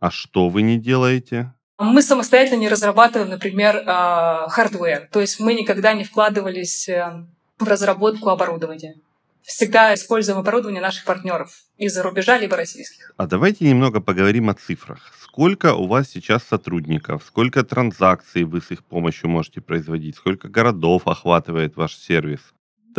А 0.00 0.10
что 0.10 0.48
вы 0.48 0.62
не 0.62 0.78
делаете? 0.78 1.52
Мы 1.80 2.02
самостоятельно 2.02 2.60
не 2.60 2.68
разрабатываем, 2.68 3.30
например, 3.30 3.82
а, 3.86 4.48
hardware. 4.48 5.08
То 5.10 5.20
есть 5.20 5.40
мы 5.40 5.54
никогда 5.54 5.94
не 5.94 6.04
вкладывались 6.04 6.86
э, 6.90 7.24
в 7.58 7.66
разработку 7.66 8.28
оборудования. 8.28 8.96
Всегда 9.42 9.94
используем 9.94 10.38
оборудование 10.38 10.82
наших 10.82 11.06
партнеров 11.06 11.50
из-за 11.78 12.02
рубежа, 12.02 12.36
либо 12.36 12.54
российских. 12.54 13.14
А 13.16 13.26
давайте 13.26 13.64
немного 13.64 14.02
поговорим 14.02 14.50
о 14.50 14.54
цифрах. 14.54 15.10
Сколько 15.22 15.74
у 15.74 15.86
вас 15.86 16.10
сейчас 16.10 16.42
сотрудников? 16.44 17.24
Сколько 17.26 17.64
транзакций 17.64 18.44
вы 18.44 18.60
с 18.60 18.70
их 18.70 18.84
помощью 18.84 19.30
можете 19.30 19.62
производить? 19.62 20.16
Сколько 20.16 20.48
городов 20.48 21.06
охватывает 21.06 21.76
ваш 21.76 21.96
сервис? 21.96 22.40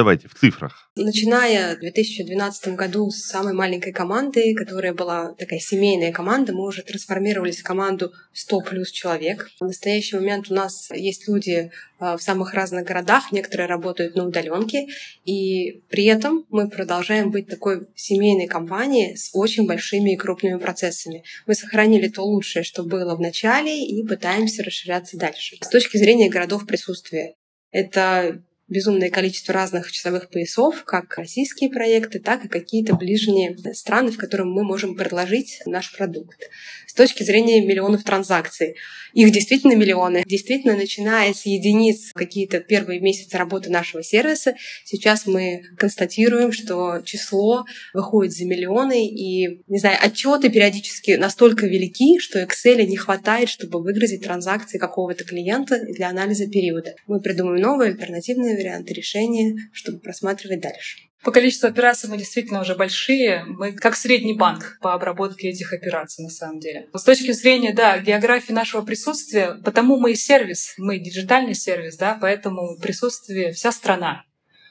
Давайте 0.01 0.27
в 0.27 0.34
цифрах. 0.34 0.89
Начиная 0.96 1.75
в 1.75 1.79
2012 1.79 2.70
году 2.70 3.12
с 3.12 3.27
самой 3.27 3.53
маленькой 3.53 3.93
команды, 3.93 4.55
которая 4.55 4.96
была 4.96 5.36
такая 5.36 5.60
семейная 5.60 6.12
команда, 6.12 6.53
мы 6.53 6.65
уже 6.65 6.81
трансформировались 6.81 7.60
в 7.60 7.63
команду 7.63 8.12
100 8.34 8.62
плюс 8.62 8.89
человек. 8.89 9.51
В 9.60 9.65
настоящий 9.65 10.15
момент 10.15 10.50
у 10.50 10.55
нас 10.55 10.89
есть 10.89 11.27
люди 11.27 11.70
а, 12.00 12.17
в 12.17 12.24
самых 12.24 12.55
разных 12.55 12.84
городах, 12.84 13.31
некоторые 13.31 13.67
работают 13.67 14.15
на 14.15 14.25
удаленке, 14.25 14.88
и 15.24 15.84
при 15.91 16.05
этом 16.05 16.48
мы 16.50 16.67
продолжаем 16.67 17.29
быть 17.29 17.48
такой 17.48 17.86
семейной 17.93 18.48
компанией 18.48 19.15
с 19.15 19.29
очень 19.34 19.67
большими 19.67 20.13
и 20.13 20.17
крупными 20.17 20.58
процессами. 20.58 21.24
Мы 21.46 21.53
сохранили 21.53 22.08
то 22.08 22.24
лучшее, 22.24 22.63
что 22.63 22.81
было 22.81 23.15
в 23.15 23.22
начале, 23.22 23.86
и 23.86 24.03
пытаемся 24.03 24.63
расширяться 24.63 25.17
дальше. 25.17 25.58
С 25.62 25.70
точки 25.70 25.98
зрения 25.98 26.27
городов 26.27 26.65
присутствия, 26.65 27.36
это 27.72 28.41
безумное 28.72 29.10
количество 29.10 29.54
разных 29.54 29.92
часовых 29.92 30.30
поясов, 30.30 30.84
как 30.86 31.18
российские 31.18 31.70
проекты, 31.70 32.20
так 32.20 32.46
и 32.46 32.48
какие-то 32.48 32.96
ближние 32.96 33.56
страны, 33.74 34.12
в 34.12 34.18
которых 34.18 34.48
мы 34.48 34.63
можем 34.63 34.96
предложить 34.96 35.62
наш 35.66 35.96
продукт. 35.96 36.40
С 36.88 36.94
точки 36.94 37.24
зрения 37.24 37.66
миллионов 37.66 38.04
транзакций, 38.04 38.75
их 39.13 39.32
действительно 39.32 39.74
миллионы. 39.74 40.24
Действительно, 40.25 40.75
начиная 40.75 41.34
с 41.34 41.46
единиц 41.46 42.12
какие-то 42.13 42.60
первые 42.60 43.01
месяцы 43.01 43.38
работы 43.38 43.70
нашего 43.70 44.04
сервиса, 44.04 44.56
сейчас 44.86 45.25
мы 45.25 45.63
констатируем, 45.78 46.51
что 46.51 47.01
число 47.04 47.66
выходит 47.94 48.34
за 48.34 48.46
миллионы, 48.46 49.08
и, 49.08 49.62
не 49.68 49.80
знаю, 49.80 49.98
отчеты 50.01 50.50
периодически 50.50 51.12
настолько 51.12 51.66
велики, 51.66 52.20
что 52.20 52.42
Excel 52.42 52.86
не 52.86 52.96
хватает, 52.98 53.50
чтобы 53.50 53.82
выгрузить 53.82 54.24
транзакции 54.24 54.78
какого-то 54.78 55.25
клиента 55.25 55.80
для 55.80 56.10
анализа 56.10 56.48
периода. 56.48 56.96
Мы 57.08 57.20
придумаем 57.20 57.62
новые 57.62 57.92
альтернативные 57.92 58.61
варианты 58.62 58.94
решения, 58.94 59.56
чтобы 59.74 60.00
просматривать 60.00 60.62
дальше. 60.62 61.12
По 61.24 61.32
количеству 61.32 61.68
операций 61.68 62.10
мы 62.10 62.18
действительно 62.18 62.62
уже 62.62 62.75
большие. 62.75 63.44
Мы 63.46 63.74
как 63.74 63.96
средний 63.96 64.34
банк 64.34 64.80
по 64.82 64.94
обработке 64.94 65.50
этих 65.50 65.72
операций 65.72 66.24
на 66.24 66.32
самом 66.32 66.60
деле. 66.60 66.89
С 66.94 67.03
точки 67.03 67.32
зрения, 67.32 67.74
да, 67.74 68.00
географии 68.00 68.53
нашего 68.53 68.82
присутствия, 68.82 69.56
потому 69.63 69.98
мы 69.98 70.13
и 70.13 70.15
сервис, 70.15 70.74
мы 70.77 70.98
диджитальный 70.98 71.53
сервис, 71.53 71.96
да, 71.98 72.18
поэтому 72.20 72.77
присутствие 72.80 73.51
вся 73.51 73.72
страна. 73.72 74.24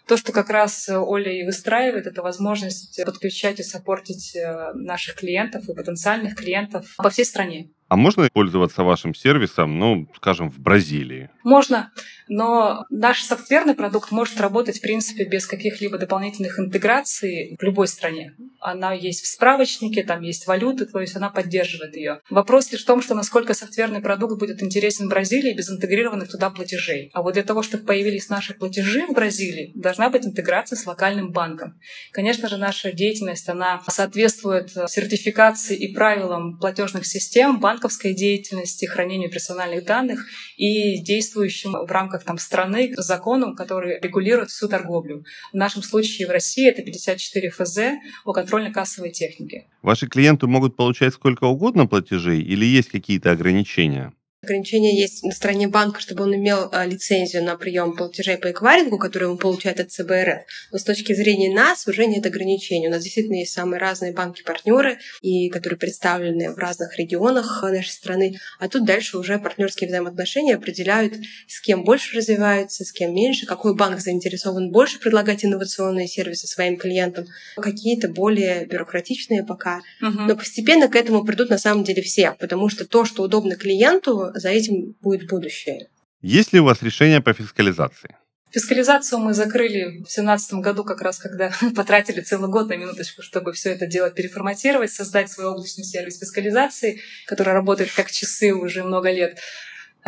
То, 0.09 0.17
что 0.17 0.33
как 0.33 0.51
раз 0.51 0.89
Оля 0.89 1.33
и 1.33 1.45
выстраивает, 1.45 2.09
это 2.09 2.21
возможность 2.23 3.01
подключать 3.05 3.61
и 3.61 3.63
саппортить 3.63 4.35
э, 4.35 4.73
наших 4.75 5.15
клиентов 5.15 5.69
и 5.69 5.75
потенциальных 5.75 6.35
клиентов 6.35 6.85
по 6.97 7.11
всей 7.11 7.25
стране. 7.25 7.71
А 7.91 7.97
можно 7.97 8.29
пользоваться 8.33 8.85
вашим 8.85 9.17
сервисом, 9.17 9.77
ну, 9.77 10.07
скажем, 10.15 10.49
в 10.49 10.61
Бразилии? 10.61 11.29
Можно, 11.43 11.91
но 12.29 12.85
наш 12.89 13.25
софтверный 13.25 13.75
продукт 13.75 14.13
может 14.13 14.41
работать, 14.41 14.79
в 14.79 14.81
принципе, 14.81 15.25
без 15.25 15.45
каких-либо 15.45 15.99
дополнительных 15.99 16.61
интеграций 16.61 17.57
в 17.59 17.63
любой 17.65 17.89
стране. 17.89 18.37
Она 18.61 18.93
есть 18.93 19.23
в 19.23 19.27
справочнике, 19.27 20.05
там 20.05 20.21
есть 20.21 20.47
валюты, 20.47 20.87
то 20.87 21.01
есть 21.01 21.17
она 21.17 21.31
поддерживает 21.31 21.97
ее. 21.97 22.21
Вопрос 22.31 22.71
лишь 22.71 22.85
в 22.85 22.87
том, 22.87 23.03
что 23.03 23.17
насколько 23.17 23.55
софтверный 23.55 24.01
продукт 24.01 24.39
будет 24.39 24.63
интересен 24.63 25.09
Бразилии 25.09 25.53
без 25.53 25.69
интегрированных 25.69 26.31
туда 26.31 26.51
платежей. 26.51 27.11
А 27.13 27.23
вот 27.23 27.35
для 27.35 27.43
того, 27.43 27.65
чтобы 27.65 27.87
появились 27.87 28.29
наши 28.29 28.55
платежи 28.55 29.05
в 29.09 29.15
Бразилии, 29.15 29.73
должна 29.75 30.11
быть 30.11 30.25
интеграция 30.25 30.77
с 30.77 30.87
локальным 30.87 31.33
банком. 31.33 31.75
Конечно 32.13 32.49
же, 32.49 32.57
наша 32.57 32.93
деятельность, 32.93 33.49
она 33.49 33.83
соответствует 33.89 34.71
сертификации 34.71 35.77
и 35.77 35.93
правилам 35.93 36.57
платежных 36.57 37.05
систем, 37.05 37.59
банк 37.59 37.80
банковской 37.81 38.15
деятельности, 38.15 38.85
хранению 38.85 39.31
персональных 39.31 39.85
данных 39.85 40.27
и 40.57 41.01
действующим 41.03 41.73
в 41.73 41.91
рамках 41.91 42.25
там, 42.25 42.37
страны 42.39 42.93
закону, 42.97 43.55
который 43.55 43.99
регулирует 44.01 44.51
всю 44.51 44.69
торговлю. 44.69 45.25
В 45.53 45.57
нашем 45.57 45.83
случае 45.83 46.29
в 46.29 46.31
России 46.31 46.69
это 46.69 46.83
54 46.83 47.51
ФЗ 47.51 47.79
о 48.25 48.33
контрольно-кассовой 48.33 49.11
технике. 49.11 49.67
Ваши 49.83 50.07
клиенты 50.09 50.47
могут 50.47 50.77
получать 50.77 51.15
сколько 51.15 51.45
угодно 51.45 51.87
платежей 51.87 52.43
или 52.43 52.67
есть 52.67 52.91
какие-то 52.91 53.31
ограничения? 53.31 54.13
Ограничение 54.43 54.99
есть 54.99 55.23
на 55.23 55.33
стороне 55.33 55.69
банка, 55.69 56.01
чтобы 56.01 56.25
он 56.25 56.35
имел 56.35 56.71
а, 56.73 56.87
лицензию 56.87 57.45
на 57.45 57.57
прием 57.57 57.95
платежей 57.95 58.39
по 58.39 58.51
эквайрингу, 58.51 58.97
которую 58.97 59.33
он 59.33 59.39
получает 59.39 59.81
от 59.81 59.93
ЦБРФ. 59.93 60.47
Но 60.73 60.79
с 60.79 60.83
точки 60.83 61.13
зрения 61.13 61.55
нас 61.55 61.87
уже 61.87 62.07
нет 62.07 62.25
ограничений. 62.25 62.89
У 62.89 62.91
нас 62.91 63.03
действительно 63.03 63.37
есть 63.37 63.53
самые 63.53 63.79
разные 63.79 64.15
банки-партнеры, 64.15 64.99
и 65.21 65.51
которые 65.51 65.79
представлены 65.79 66.55
в 66.55 66.57
разных 66.57 66.99
регионах 66.99 67.63
нашей 67.63 67.91
страны. 67.91 68.39
А 68.59 68.71
тут 68.71 68.87
дальше 68.87 69.19
уже 69.19 69.39
партнерские 69.39 69.89
взаимоотношения 69.89 70.55
определяют, 70.55 71.13
с 71.47 71.61
кем 71.61 71.85
больше 71.85 72.17
развиваются, 72.17 72.87
с 72.87 72.93
кем 72.93 73.15
меньше, 73.15 73.45
какой 73.45 73.75
банк 73.77 74.01
заинтересован 74.01 74.71
больше 74.71 75.01
предлагать 75.01 75.45
инновационные 75.45 76.09
сервисы 76.09 76.47
своим 76.47 76.79
клиентам, 76.79 77.27
какие-то 77.57 78.09
более 78.09 78.65
бюрократичные 78.65 79.45
пока. 79.45 79.83
Угу. 80.01 80.23
Но 80.23 80.35
постепенно 80.35 80.89
к 80.89 80.97
этому 80.97 81.27
придут 81.27 81.51
на 81.51 81.59
самом 81.59 81.85
деле 81.85 82.01
все, 82.01 82.35
потому 82.41 82.71
что 82.71 82.87
то, 82.87 83.05
что 83.05 83.23
удобно 83.23 83.57
клиенту, 83.57 84.30
за 84.35 84.51
этим 84.51 84.95
будет 85.01 85.29
будущее. 85.29 85.89
Есть 86.23 86.53
ли 86.53 86.61
у 86.61 86.65
вас 86.65 86.83
решение 86.83 87.21
по 87.21 87.33
фискализации? 87.33 88.17
Фискализацию 88.53 89.21
мы 89.21 89.33
закрыли 89.33 89.85
в 89.85 89.93
2017 90.03 90.55
году, 90.55 90.83
как 90.83 91.01
раз 91.03 91.19
когда 91.19 91.53
потратили 91.77 92.21
целый 92.21 92.51
год 92.51 92.69
на 92.69 92.77
минуточку, 92.77 93.23
чтобы 93.23 93.53
все 93.53 93.71
это 93.71 93.87
дело 93.87 94.11
переформатировать, 94.11 94.91
создать 94.93 95.31
свой 95.31 95.47
облачный 95.47 95.85
сервис 95.85 96.19
фискализации, 96.19 97.01
который 97.27 97.53
работает 97.53 97.93
как 97.93 98.11
часы 98.11 98.53
уже 98.53 98.83
много 98.83 99.11
лет. 99.13 99.39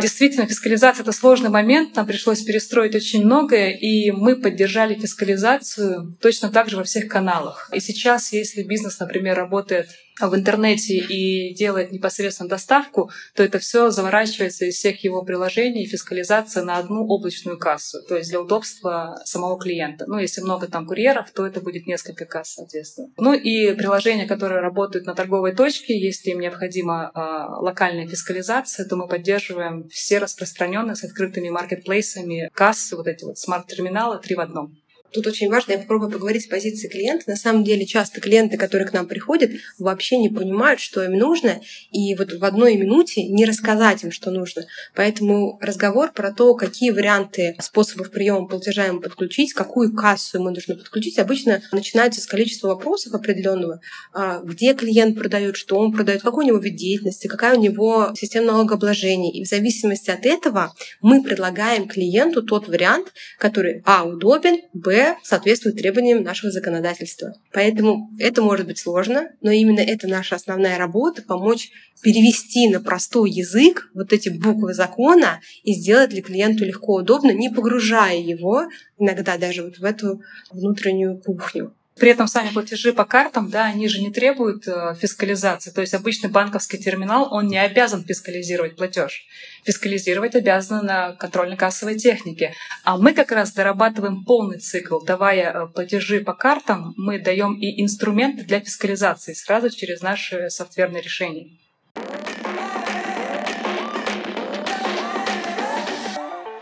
Действительно, 0.01 0.47
фискализация— 0.47 1.03
это 1.05 1.13
сложный 1.13 1.51
момент, 1.51 1.95
нам 1.97 2.07
пришлось 2.07 2.43
перестроить 2.43 2.95
очень 2.95 3.25
многое, 3.25 3.71
и 3.73 4.11
мы 4.11 4.37
поддержали 4.37 4.95
фискализацию 4.95 6.17
точно 6.21 6.49
так 6.51 6.71
же 6.71 6.79
во 6.79 6.85
всех 6.85 7.09
каналах. 7.09 7.71
И 7.75 7.81
сейчас, 7.81 8.33
если 8.33 8.63
бизнес, 8.63 8.99
например, 8.99 9.37
работает 9.37 9.89
в 10.21 10.35
интернете 10.35 10.95
и 10.95 11.55
делает 11.55 11.93
непосредственно 11.93 12.49
доставку, 12.49 13.11
то 13.35 13.43
это 13.43 13.59
все 13.59 13.91
заворачивается 13.91 14.67
из 14.67 14.77
всех 14.77 15.03
его 15.05 15.23
приложений, 15.23 15.87
фискализация 15.87 16.63
на 16.65 16.79
одну 16.79 17.07
облачную 17.07 17.59
кассу, 17.59 17.99
то 18.09 18.17
есть 18.17 18.31
для 18.31 18.41
удобства 18.41 19.21
самого 19.25 19.59
клиента. 19.59 20.05
Ну, 20.07 20.19
если 20.19 20.43
много 20.43 20.67
там 20.69 20.87
курьеров, 20.87 21.31
то 21.31 21.47
это 21.47 21.61
будет 21.61 21.87
несколько 21.87 22.27
касс, 22.27 22.55
соответственно. 22.55 23.09
Ну 23.17 23.33
и 23.33 23.75
приложения, 23.75 24.27
которые 24.27 24.61
работают 24.61 25.07
на 25.07 25.15
торговой 25.15 25.55
точке, 25.55 25.99
если 25.99 26.31
им 26.31 26.41
необходима 26.41 27.11
э, 27.15 27.19
локальная 27.63 28.07
фискализация, 28.07 28.87
то 28.87 28.97
мы 28.97 29.09
поддерживаем 29.09 29.89
все 29.89 30.19
распространенные 30.19 30.95
с 30.95 31.05
открытыми 31.05 31.49
маркетплейсами 31.49 32.51
кассы, 32.55 32.97
вот 32.97 33.07
эти 33.07 33.25
вот 33.25 33.39
смарт-терминалы 33.39 34.19
три 34.19 34.35
в 34.35 34.41
одном. 34.41 34.77
Тут 35.13 35.27
очень 35.27 35.51
важно, 35.51 35.73
я 35.73 35.79
попробую 35.79 36.11
поговорить 36.11 36.45
с 36.45 36.47
позиции 36.47 36.89
клиента. 36.89 37.25
На 37.27 37.37
самом 37.37 37.65
деле 37.65 37.85
часто 37.85 38.21
клиенты, 38.21 38.57
которые 38.57 38.89
к 38.89 38.93
нам 38.93 39.07
приходят, 39.07 39.51
вообще 39.79 40.17
не 40.17 40.29
понимают, 40.29 40.81
что 40.81 41.03
им 41.03 41.13
нужно, 41.13 41.61
и 41.91 42.15
вот 42.15 42.33
в 42.33 42.45
одной 42.45 42.77
минуте 42.77 43.25
не 43.25 43.45
рассказать 43.45 44.03
им, 44.05 44.11
что 44.11 44.31
нужно. 44.31 44.65
Поэтому 44.95 45.59
разговор 45.61 46.13
про 46.13 46.33
то, 46.33 46.55
какие 46.55 46.91
варианты 46.91 47.57
способов 47.61 48.11
приема 48.11 48.47
платежа 48.47 48.87
ему 48.87 49.01
подключить, 49.01 49.53
какую 49.53 49.95
кассу 49.95 50.39
ему 50.39 50.51
нужно 50.51 50.77
подключить, 50.77 51.19
обычно 51.19 51.63
начинается 51.73 52.21
с 52.21 52.27
количества 52.27 52.69
вопросов 52.69 53.15
определенного, 53.15 53.81
а, 54.13 54.41
где 54.43 54.75
клиент 54.75 55.19
продает, 55.19 55.57
что 55.57 55.77
он 55.77 55.93
продает, 55.93 56.23
какой 56.23 56.45
у 56.45 56.49
него 56.49 56.59
вид 56.59 56.77
деятельности, 56.77 57.27
какая 57.27 57.57
у 57.57 57.61
него 57.61 58.13
система 58.17 58.47
налогообложения. 58.53 59.33
И 59.33 59.45
в 59.45 59.49
зависимости 59.49 60.11
от 60.11 60.25
этого 60.25 60.75
мы 61.01 61.23
предлагаем 61.23 61.87
клиенту 61.89 62.43
тот 62.43 62.69
вариант, 62.69 63.13
который 63.39 63.83
а 63.85 64.05
удобен, 64.05 64.61
б 64.73 65.02
соответствует 65.23 65.77
требованиям 65.77 66.23
нашего 66.23 66.51
законодательства. 66.51 67.35
Поэтому 67.53 68.11
это 68.19 68.43
может 68.43 68.67
быть 68.67 68.79
сложно, 68.79 69.31
но 69.41 69.51
именно 69.51 69.81
это 69.81 70.09
наша 70.09 70.37
основная 70.37 70.79
работа— 70.79 71.23
помочь 71.27 71.71
перевести 72.03 72.69
на 72.69 72.81
простой 72.81 73.31
язык 73.31 73.91
вот 73.95 74.13
эти 74.13 74.29
буквы 74.29 74.75
закона 74.75 75.41
и 75.63 75.73
сделать 75.75 76.11
для 76.11 76.23
клиенту 76.23 76.65
легко, 76.65 76.95
удобно, 76.95 77.31
не 77.31 77.49
погружая 77.49 78.17
его 78.17 78.67
иногда 78.99 79.39
даже 79.39 79.63
вот 79.63 79.79
в 79.79 79.85
эту 79.85 80.23
внутреннюю 80.51 81.19
кухню. 81.19 81.75
При 81.97 82.09
этом 82.09 82.27
сами 82.27 82.49
платежи 82.49 82.93
по 82.93 83.05
картам, 83.05 83.51
да, 83.51 83.67
они 83.67 83.87
же 83.87 84.01
не 84.01 84.11
требуют 84.11 84.67
э, 84.67 84.95
фискализации. 84.99 85.71
То 85.71 85.83
есть 85.83 85.93
обычный 85.93 86.31
банковский 86.31 86.79
терминал, 86.79 87.33
он 87.33 87.49
не 87.49 87.59
обязан 87.59 88.03
фискализировать 88.03 88.77
платеж. 88.77 89.27
Фискализировать 89.65 90.35
обязаны 90.35 90.83
на 90.83 91.13
контрольно-кассовой 91.13 91.99
технике. 91.99 92.55
А 92.83 92.97
мы 92.97 93.13
как 93.13 93.31
раз 93.31 93.53
дорабатываем 93.53 94.25
полный 94.25 94.59
цикл. 94.59 95.01
Давая 95.01 95.53
э, 95.53 95.67
платежи 95.67 96.21
по 96.21 96.33
картам, 96.33 96.95
мы 96.97 97.19
даем 97.19 97.59
и 97.61 97.83
инструменты 97.83 98.45
для 98.45 98.61
фискализации 98.61 99.35
сразу 99.35 99.69
через 99.69 100.01
наши 100.01 100.49
софтверные 100.49 101.03
решения. 101.03 101.51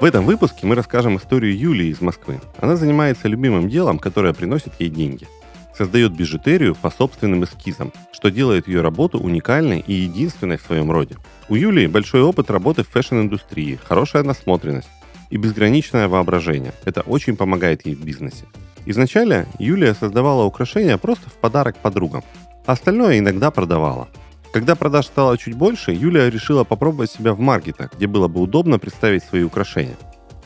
В 0.00 0.04
этом 0.04 0.24
выпуске 0.24 0.66
мы 0.66 0.76
расскажем 0.76 1.18
историю 1.18 1.54
Юлии 1.54 1.88
из 1.88 2.00
Москвы. 2.00 2.40
Она 2.56 2.76
занимается 2.76 3.28
любимым 3.28 3.68
делом, 3.68 3.98
которое 3.98 4.32
приносит 4.32 4.72
ей 4.78 4.88
деньги. 4.88 5.28
Создает 5.76 6.12
бижутерию 6.12 6.74
по 6.74 6.90
собственным 6.90 7.44
эскизам, 7.44 7.92
что 8.10 8.30
делает 8.30 8.66
ее 8.66 8.80
работу 8.80 9.18
уникальной 9.18 9.84
и 9.86 9.92
единственной 9.92 10.56
в 10.56 10.62
своем 10.62 10.90
роде. 10.90 11.16
У 11.50 11.54
Юлии 11.54 11.86
большой 11.86 12.22
опыт 12.22 12.50
работы 12.50 12.82
в 12.82 12.88
фэшн-индустрии, 12.88 13.78
хорошая 13.84 14.22
насмотренность 14.22 14.88
и 15.28 15.36
безграничное 15.36 16.08
воображение. 16.08 16.72
Это 16.86 17.02
очень 17.02 17.36
помогает 17.36 17.84
ей 17.84 17.94
в 17.94 18.02
бизнесе. 18.02 18.46
Изначально 18.86 19.46
Юлия 19.58 19.92
создавала 19.92 20.44
украшения 20.44 20.96
просто 20.96 21.28
в 21.28 21.34
подарок 21.34 21.76
подругам, 21.76 22.24
а 22.64 22.72
остальное 22.72 23.18
иногда 23.18 23.50
продавала– 23.50 24.08
когда 24.52 24.74
продаж 24.74 25.06
стало 25.06 25.38
чуть 25.38 25.54
больше, 25.54 25.92
Юлия 25.92 26.28
решила 26.28 26.64
попробовать 26.64 27.10
себя 27.10 27.34
в 27.34 27.40
маркетах, 27.40 27.92
где 27.94 28.08
было 28.08 28.26
бы 28.26 28.40
удобно 28.40 28.80
представить 28.80 29.22
свои 29.22 29.44
украшения. 29.44 29.96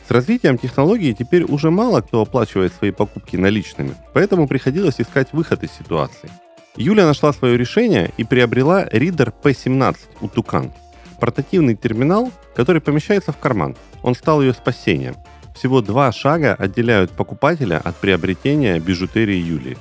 С 0.07 0.11
развитием 0.11 0.59
технологий 0.59 1.15
теперь 1.15 1.43
уже 1.43 1.71
мало 1.71 2.01
кто 2.01 2.21
оплачивает 2.21 2.71
свои 2.71 2.91
покупки 2.91 3.35
наличными, 3.35 3.95
поэтому 4.13 4.47
приходилось 4.47 5.01
искать 5.01 5.33
выход 5.33 5.63
из 5.63 5.71
ситуации. 5.71 6.29
Юля 6.75 7.07
нашла 7.07 7.33
свое 7.33 7.57
решение 7.57 8.11
и 8.17 8.23
приобрела 8.23 8.85
Reader 8.85 9.33
P17 9.41 9.97
у 10.21 10.27
Тукан. 10.27 10.71
Портативный 11.19 11.75
терминал, 11.75 12.31
который 12.55 12.81
помещается 12.81 13.31
в 13.31 13.37
карман. 13.37 13.75
Он 14.03 14.13
стал 14.13 14.41
ее 14.41 14.53
спасением. 14.53 15.15
Всего 15.55 15.81
два 15.81 16.11
шага 16.11 16.53
отделяют 16.53 17.11
покупателя 17.11 17.79
от 17.79 17.95
приобретения 17.95 18.77
бижутерии 18.77 19.37
Юлии. 19.37 19.77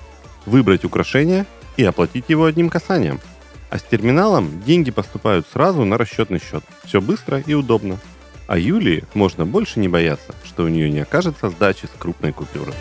Выбрать 0.46 0.84
украшение 0.84 1.44
и 1.76 1.84
оплатить 1.84 2.26
его 2.28 2.46
одним 2.46 2.70
касанием– 2.70 3.20
а 3.74 3.78
с 3.78 3.82
терминалом 3.82 4.62
деньги 4.62 4.92
поступают 4.92 5.48
сразу 5.48 5.84
на 5.84 5.98
расчетный 5.98 6.38
счет. 6.38 6.62
Все 6.84 7.00
быстро 7.00 7.40
и 7.40 7.54
удобно. 7.54 7.98
А 8.46 8.56
Юлии 8.56 9.02
можно 9.14 9.44
больше 9.44 9.80
не 9.80 9.88
бояться, 9.88 10.32
что 10.44 10.62
у 10.62 10.68
нее 10.68 10.88
не 10.88 11.00
окажется 11.00 11.50
сдачи 11.50 11.86
с 11.86 11.98
крупной 11.98 12.32
купюры. 12.32 12.72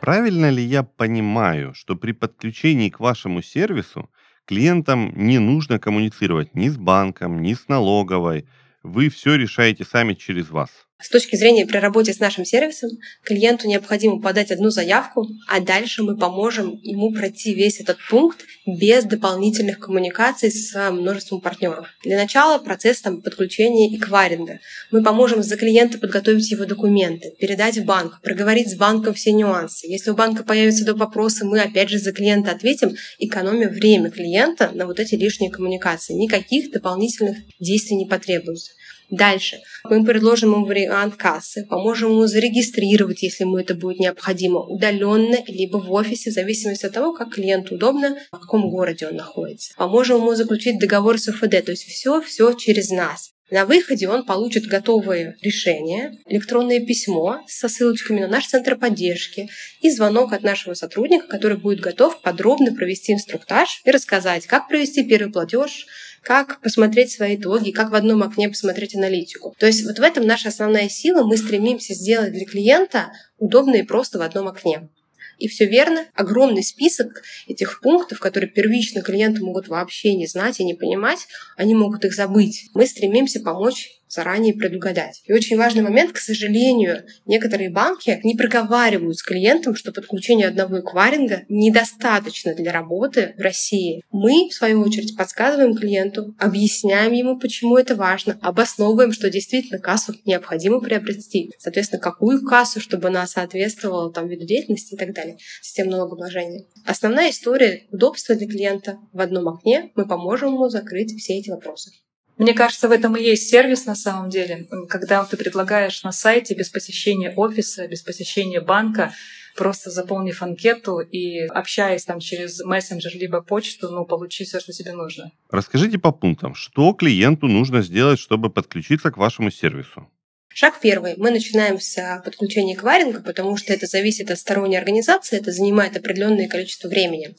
Правильно 0.00 0.50
ли 0.50 0.64
я 0.64 0.82
понимаю, 0.82 1.74
что 1.74 1.94
при 1.94 2.10
подключении 2.10 2.90
к 2.90 2.98
вашему 2.98 3.40
сервису 3.40 4.10
клиентам 4.46 5.12
не 5.14 5.38
нужно 5.38 5.78
коммуницировать 5.78 6.56
ни 6.56 6.70
с 6.70 6.76
банком, 6.76 7.40
ни 7.40 7.54
с 7.54 7.68
налоговой, 7.68 8.48
вы 8.82 9.10
все 9.10 9.36
решаете 9.36 9.84
сами 9.84 10.14
через 10.14 10.50
вас? 10.50 10.87
С 11.00 11.10
точки 11.10 11.36
зрения 11.36 11.64
при 11.64 11.76
работе 11.78 12.12
с 12.12 12.18
нашим 12.18 12.44
сервисом, 12.44 12.90
клиенту 13.22 13.68
необходимо 13.68 14.20
подать 14.20 14.50
одну 14.50 14.70
заявку, 14.70 15.28
а 15.46 15.60
дальше 15.60 16.02
мы 16.02 16.16
поможем 16.16 16.76
ему 16.82 17.12
пройти 17.12 17.54
весь 17.54 17.78
этот 17.78 17.98
пункт 18.10 18.44
без 18.66 19.04
дополнительных 19.04 19.78
коммуникаций 19.78 20.50
с 20.50 20.90
множеством 20.90 21.40
партнеров. 21.40 21.86
Для 22.02 22.16
начала 22.16 22.58
процесс 22.58 23.00
там, 23.00 23.22
подключения 23.22 23.96
эквайринга. 23.96 24.58
Мы 24.90 25.04
поможем 25.04 25.44
за 25.44 25.56
клиента 25.56 25.98
подготовить 25.98 26.50
его 26.50 26.64
документы, 26.64 27.32
передать 27.38 27.78
в 27.78 27.84
банк, 27.84 28.20
проговорить 28.20 28.68
с 28.68 28.74
банком 28.76 29.14
все 29.14 29.30
нюансы. 29.30 29.86
Если 29.86 30.10
у 30.10 30.14
банка 30.14 30.42
появятся 30.42 30.84
до 30.84 30.94
вопросы, 30.94 31.44
мы 31.44 31.60
опять 31.60 31.90
же 31.90 31.98
за 31.98 32.10
клиента 32.10 32.50
ответим, 32.50 32.96
экономя 33.20 33.68
время 33.68 34.10
клиента 34.10 34.72
на 34.74 34.84
вот 34.84 34.98
эти 34.98 35.14
лишние 35.14 35.52
коммуникации. 35.52 36.14
Никаких 36.14 36.72
дополнительных 36.72 37.36
действий 37.60 37.96
не 37.96 38.06
потребуется. 38.06 38.72
Дальше. 39.10 39.56
Мы 39.84 40.04
предложим 40.04 40.52
ему 40.52 40.66
вариант 40.66 41.16
кассы, 41.16 41.64
поможем 41.68 42.10
ему 42.10 42.26
зарегистрировать, 42.26 43.22
если 43.22 43.44
ему 43.44 43.56
это 43.56 43.74
будет 43.74 44.00
необходимо, 44.00 44.60
удаленно, 44.60 45.38
либо 45.46 45.78
в 45.78 45.90
офисе, 45.92 46.30
в 46.30 46.34
зависимости 46.34 46.84
от 46.84 46.92
того, 46.92 47.14
как 47.14 47.32
клиенту 47.32 47.76
удобно, 47.76 48.18
в 48.30 48.38
каком 48.38 48.68
городе 48.68 49.06
он 49.06 49.16
находится. 49.16 49.72
Поможем 49.76 50.18
ему 50.18 50.34
заключить 50.34 50.78
договор 50.78 51.18
с 51.18 51.28
УФД, 51.28 51.64
то 51.64 51.70
есть 51.70 51.84
все, 51.84 52.20
все 52.20 52.52
через 52.52 52.90
нас. 52.90 53.32
На 53.50 53.64
выходе 53.64 54.10
он 54.10 54.26
получит 54.26 54.66
готовые 54.66 55.36
решения, 55.40 56.12
электронное 56.26 56.80
письмо 56.84 57.40
со 57.46 57.70
ссылочками 57.70 58.20
на 58.20 58.28
наш 58.28 58.46
центр 58.46 58.76
поддержки 58.76 59.48
и 59.80 59.90
звонок 59.90 60.34
от 60.34 60.42
нашего 60.42 60.74
сотрудника, 60.74 61.26
который 61.28 61.56
будет 61.56 61.80
готов 61.80 62.20
подробно 62.20 62.74
провести 62.74 63.14
инструктаж 63.14 63.80
и 63.86 63.90
рассказать, 63.90 64.46
как 64.46 64.68
провести 64.68 65.02
первый 65.02 65.32
платеж, 65.32 65.86
как 66.28 66.60
посмотреть 66.60 67.10
свои 67.10 67.36
итоги, 67.36 67.70
как 67.70 67.90
в 67.90 67.94
одном 67.94 68.22
окне 68.22 68.50
посмотреть 68.50 68.94
аналитику. 68.94 69.56
То 69.58 69.64
есть 69.64 69.82
вот 69.86 69.98
в 69.98 70.02
этом 70.02 70.26
наша 70.26 70.50
основная 70.50 70.90
сила. 70.90 71.22
Мы 71.22 71.38
стремимся 71.38 71.94
сделать 71.94 72.32
для 72.32 72.44
клиента 72.44 73.10
удобно 73.38 73.76
и 73.76 73.82
просто 73.82 74.18
в 74.18 74.20
одном 74.20 74.46
окне. 74.46 74.90
И 75.38 75.48
все 75.48 75.64
верно, 75.64 76.04
огромный 76.12 76.62
список 76.62 77.22
этих 77.46 77.80
пунктов, 77.80 78.20
которые 78.20 78.50
первично 78.50 79.00
клиенты 79.00 79.42
могут 79.42 79.68
вообще 79.68 80.14
не 80.16 80.26
знать 80.26 80.60
и 80.60 80.64
не 80.64 80.74
понимать, 80.74 81.20
они 81.56 81.74
могут 81.74 82.04
их 82.04 82.12
забыть. 82.12 82.66
Мы 82.74 82.86
стремимся 82.86 83.40
помочь 83.40 83.88
заранее 84.08 84.54
предугадать. 84.54 85.22
И 85.24 85.32
очень 85.32 85.56
важный 85.56 85.82
момент, 85.82 86.12
к 86.12 86.18
сожалению, 86.18 87.04
некоторые 87.26 87.70
банки 87.70 88.20
не 88.24 88.34
проговаривают 88.34 89.18
с 89.18 89.22
клиентом, 89.22 89.74
что 89.74 89.92
подключение 89.92 90.48
одного 90.48 90.80
эквайринга 90.80 91.42
недостаточно 91.48 92.54
для 92.54 92.72
работы 92.72 93.34
в 93.36 93.40
России. 93.40 94.02
Мы, 94.10 94.48
в 94.50 94.54
свою 94.54 94.82
очередь, 94.82 95.16
подсказываем 95.16 95.74
клиенту, 95.74 96.34
объясняем 96.38 97.12
ему, 97.12 97.38
почему 97.38 97.76
это 97.76 97.94
важно, 97.94 98.38
обосновываем, 98.42 99.12
что 99.12 99.30
действительно 99.30 99.78
кассу 99.78 100.14
необходимо 100.24 100.80
приобрести. 100.80 101.52
Соответственно, 101.58 102.00
какую 102.00 102.44
кассу, 102.44 102.80
чтобы 102.80 103.08
она 103.08 103.26
соответствовала 103.26 104.12
там, 104.12 104.28
виду 104.28 104.46
деятельности 104.46 104.94
и 104.94 104.96
так 104.96 105.14
далее. 105.14 105.36
Система 105.62 105.92
налогообложения. 105.92 106.64
Основная 106.86 107.30
история 107.30 107.84
удобства 107.90 108.34
для 108.34 108.46
клиента 108.46 108.98
в 109.12 109.20
одном 109.20 109.48
окне. 109.48 109.90
Мы 109.94 110.06
поможем 110.06 110.54
ему 110.54 110.68
закрыть 110.68 111.14
все 111.18 111.38
эти 111.38 111.50
вопросы. 111.50 111.90
Мне 112.38 112.54
кажется, 112.54 112.88
в 112.88 112.92
этом 112.92 113.16
и 113.16 113.22
есть 113.22 113.50
сервис 113.50 113.84
на 113.84 113.96
самом 113.96 114.30
деле, 114.30 114.68
когда 114.88 115.24
ты 115.24 115.36
предлагаешь 115.36 116.02
на 116.04 116.12
сайте 116.12 116.54
без 116.54 116.68
посещения 116.68 117.32
офиса, 117.34 117.88
без 117.88 118.02
посещения 118.02 118.60
банка, 118.60 119.12
просто 119.56 119.90
заполнив 119.90 120.40
анкету 120.40 121.00
и 121.00 121.40
общаясь 121.46 122.04
там 122.04 122.20
через 122.20 122.64
мессенджер 122.64 123.12
либо 123.14 123.42
почту, 123.42 123.90
ну, 123.90 124.04
получить 124.04 124.48
все, 124.48 124.60
что 124.60 124.72
тебе 124.72 124.92
нужно. 124.92 125.32
Расскажите 125.50 125.98
по 125.98 126.12
пунктам, 126.12 126.54
что 126.54 126.92
клиенту 126.92 127.48
нужно 127.48 127.82
сделать, 127.82 128.20
чтобы 128.20 128.50
подключиться 128.50 129.10
к 129.10 129.16
вашему 129.16 129.50
сервису? 129.50 130.08
Шаг 130.54 130.80
первый. 130.80 131.14
Мы 131.16 131.30
начинаем 131.30 131.78
с 131.78 132.20
подключения 132.24 132.74
эквайринга, 132.74 133.20
потому 133.20 133.56
что 133.56 133.72
это 133.72 133.86
зависит 133.86 134.30
от 134.30 134.38
сторонней 134.38 134.76
организации, 134.76 135.38
это 135.38 135.52
занимает 135.52 135.96
определенное 135.96 136.48
количество 136.48 136.88
времени. 136.88 137.36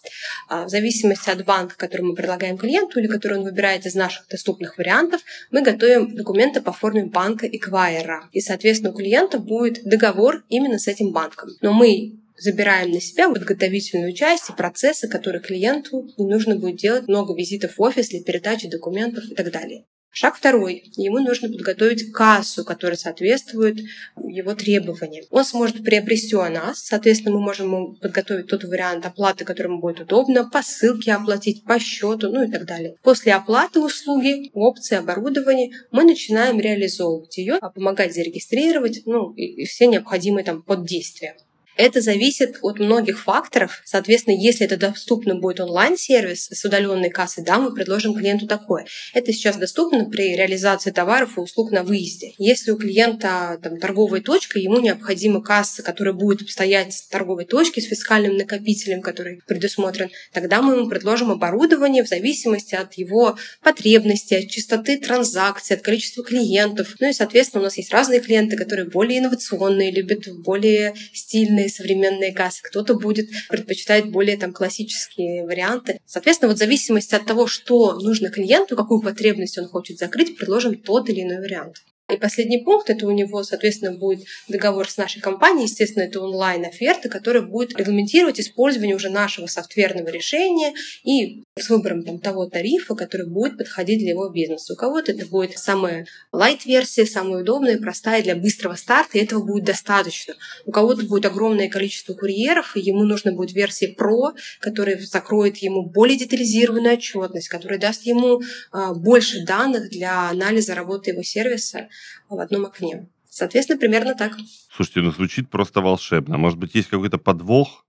А, 0.47 0.65
в 0.65 0.69
зависимости 0.69 1.29
от 1.29 1.43
банка, 1.43 1.75
который 1.75 2.03
мы 2.03 2.15
предлагаем 2.15 2.57
клиенту 2.57 2.99
или 2.99 3.07
который 3.07 3.39
он 3.39 3.43
выбирает 3.43 3.85
из 3.85 3.95
наших 3.95 4.27
доступных 4.29 4.77
вариантов, 4.77 5.21
мы 5.51 5.61
готовим 5.61 6.15
документы 6.15 6.61
по 6.61 6.71
форме 6.71 7.05
банка 7.05 7.45
эквайера. 7.47 8.29
И, 8.31 8.39
соответственно, 8.39 8.93
у 8.93 8.95
клиента 8.95 9.39
будет 9.39 9.83
договор 9.83 10.45
именно 10.47 10.79
с 10.79 10.87
этим 10.87 11.11
банком. 11.11 11.49
Но 11.61 11.73
мы 11.73 12.19
забираем 12.37 12.91
на 12.91 13.01
себя 13.01 13.29
подготовительную 13.29 14.13
часть 14.13 14.49
и 14.49 14.53
процессы, 14.53 15.09
которые 15.09 15.41
клиенту 15.41 16.07
не 16.17 16.25
нужно 16.25 16.55
будет 16.55 16.77
делать 16.77 17.07
много 17.07 17.35
визитов 17.35 17.77
в 17.77 17.81
офис 17.81 18.09
для 18.09 18.23
передачи 18.23 18.69
документов 18.69 19.25
и 19.29 19.35
так 19.35 19.51
далее. 19.51 19.83
Шаг 20.11 20.35
второй. 20.35 20.91
Ему 20.95 21.19
нужно 21.19 21.49
подготовить 21.49 22.11
кассу, 22.11 22.65
которая 22.65 22.97
соответствует 22.97 23.77
его 24.17 24.55
требованиям. 24.55 25.25
Он 25.29 25.45
сможет 25.45 25.83
приобрести 25.83 26.35
у 26.35 26.43
нас. 26.43 26.79
Соответственно, 26.79 27.35
мы 27.35 27.41
можем 27.41 27.95
подготовить 27.95 28.47
тот 28.47 28.63
вариант 28.63 29.05
оплаты, 29.05 29.45
который 29.45 29.67
ему 29.67 29.79
будет 29.79 30.01
удобно, 30.01 30.49
по 30.49 30.63
ссылке 30.63 31.13
оплатить, 31.13 31.63
по 31.63 31.79
счету, 31.79 32.29
ну 32.29 32.47
и 32.47 32.51
так 32.51 32.65
далее. 32.65 32.95
После 33.03 33.33
оплаты 33.33 33.79
услуги, 33.79 34.49
опции, 34.53 34.97
оборудования 34.97 35.71
мы 35.91 36.03
начинаем 36.03 36.59
реализовывать 36.59 37.37
ее, 37.37 37.59
помогать 37.75 38.13
зарегистрировать, 38.13 39.03
ну 39.05 39.33
и 39.33 39.65
все 39.65 39.87
необходимые 39.87 40.43
там 40.43 40.63
поддействия. 40.63 41.35
Это 41.79 42.01
зависит 42.01 42.57
от 42.61 42.77
многих 42.77 43.21
факторов. 43.23 43.81
Соответственно, 43.85 44.35
если 44.35 44.65
это 44.65 44.75
доступно 44.75 45.35
будет 45.35 45.61
онлайн-сервис 45.61 46.49
с 46.51 46.65
удаленной 46.65 47.09
кассой, 47.09 47.45
да, 47.45 47.57
мы 47.57 47.73
предложим 47.73 48.13
клиенту 48.13 48.47
такое. 48.47 48.85
Это 49.13 49.31
сейчас 49.31 49.55
доступно 49.55 50.09
при 50.09 50.35
реализации 50.35 50.91
товаров 50.91 51.37
и 51.37 51.39
услуг 51.39 51.71
на 51.71 51.83
выезде. 51.83 52.33
Если 52.37 52.71
у 52.71 52.77
клиента 52.77 53.57
там, 53.63 53.79
торговая 53.79 54.19
точка, 54.19 54.59
ему 54.59 54.81
необходима 54.81 55.41
касса, 55.41 55.81
которая 55.81 56.13
будет 56.13 56.41
обстоять 56.41 56.93
с 56.93 57.07
торговой 57.07 57.45
точки, 57.45 57.79
с 57.79 57.85
фискальным 57.85 58.35
накопителем, 58.35 59.01
который 59.01 59.41
предусмотрен, 59.47 60.09
тогда 60.33 60.61
мы 60.61 60.73
ему 60.73 60.89
предложим 60.89 61.31
оборудование 61.31 62.03
в 62.03 62.09
зависимости 62.09 62.75
от 62.75 62.95
его 62.95 63.37
потребностей, 63.63 64.35
от 64.35 64.49
частоты 64.49 64.97
транзакций, 64.97 65.77
от 65.77 65.81
количества 65.81 66.25
клиентов. 66.25 66.95
Ну 66.99 67.09
и, 67.09 67.13
соответственно, 67.13 67.61
у 67.61 67.63
нас 67.63 67.77
есть 67.77 67.93
разные 67.93 68.19
клиенты, 68.19 68.57
которые 68.57 68.89
более 68.89 69.19
инновационные, 69.19 69.91
любят 69.91 70.27
более 70.43 70.93
стильные 71.13 71.68
современные 71.69 72.33
кассы, 72.33 72.61
кто-то 72.63 72.95
будет 72.95 73.29
предпочитать 73.49 74.05
более 74.11 74.37
там 74.37 74.53
классические 74.53 75.45
варианты. 75.45 75.99
Соответственно, 76.05 76.49
вот 76.49 76.57
в 76.57 76.59
зависимости 76.59 77.15
от 77.15 77.25
того, 77.25 77.47
что 77.47 77.93
нужно 77.99 78.29
клиенту, 78.29 78.75
какую 78.75 79.01
потребность 79.01 79.57
он 79.57 79.67
хочет 79.67 79.97
закрыть, 79.97 80.37
предложим 80.37 80.75
тот 80.75 81.09
или 81.09 81.21
иной 81.21 81.39
вариант. 81.39 81.77
И 82.11 82.17
последний 82.17 82.57
пункт, 82.57 82.89
это 82.89 83.05
у 83.05 83.11
него, 83.11 83.43
соответственно, 83.43 83.95
будет 83.95 84.25
договор 84.47 84.89
с 84.89 84.97
нашей 84.97 85.21
компанией. 85.21 85.65
Естественно, 85.65 86.03
это 86.03 86.21
онлайн-оферта, 86.21 87.07
которая 87.07 87.43
будет 87.43 87.77
регламентировать 87.77 88.39
использование 88.39 88.95
уже 88.95 89.09
нашего 89.09 89.45
софтверного 89.45 90.09
решения 90.09 90.73
и 91.03 91.43
с 91.61 91.69
выбором 91.69 92.03
там, 92.03 92.19
того 92.19 92.47
тарифа, 92.47 92.95
который 92.95 93.27
будет 93.27 93.57
подходить 93.57 93.99
для 93.99 94.11
его 94.11 94.29
бизнеса. 94.29 94.73
У 94.73 94.75
кого-то 94.75 95.11
это 95.11 95.25
будет 95.25 95.57
самая 95.57 96.07
лайт-версия, 96.31 97.05
самая 97.05 97.41
удобная, 97.41 97.79
простая 97.79 98.23
для 98.23 98.35
быстрого 98.35 98.75
старта, 98.75 99.17
и 99.17 99.21
этого 99.21 99.43
будет 99.43 99.65
достаточно. 99.65 100.35
У 100.65 100.71
кого-то 100.71 101.05
будет 101.05 101.25
огромное 101.25 101.69
количество 101.69 102.13
курьеров, 102.13 102.75
и 102.75 102.81
ему 102.81 103.03
нужно 103.03 103.31
будет 103.31 103.53
версия 103.53 103.93
Pro, 103.93 104.33
которая 104.59 104.99
закроет 104.99 105.57
ему 105.57 105.85
более 105.85 106.17
детализированную 106.17 106.93
отчетность, 106.93 107.49
которая 107.49 107.79
даст 107.79 108.03
ему 108.03 108.41
а, 108.71 108.93
больше 108.93 109.45
данных 109.45 109.89
для 109.89 110.29
анализа 110.29 110.75
работы 110.75 111.11
его 111.11 111.23
сервиса 111.23 111.89
в 112.29 112.39
одном 112.39 112.65
окне. 112.65 113.07
Соответственно, 113.29 113.79
примерно 113.79 114.15
так. 114.15 114.33
Слушайте, 114.75 115.01
ну 115.01 115.11
звучит 115.11 115.49
просто 115.49 115.81
волшебно. 115.81 116.37
Может 116.37 116.57
быть, 116.57 116.75
есть 116.75 116.89
какой-то 116.89 117.17
подвох? 117.17 117.85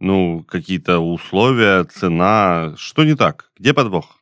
Ну, 0.00 0.44
какие-то 0.48 0.98
условия, 0.98 1.84
цена. 1.84 2.74
Что 2.76 3.04
не 3.04 3.14
так? 3.14 3.50
Где 3.58 3.74
подвох? 3.74 4.18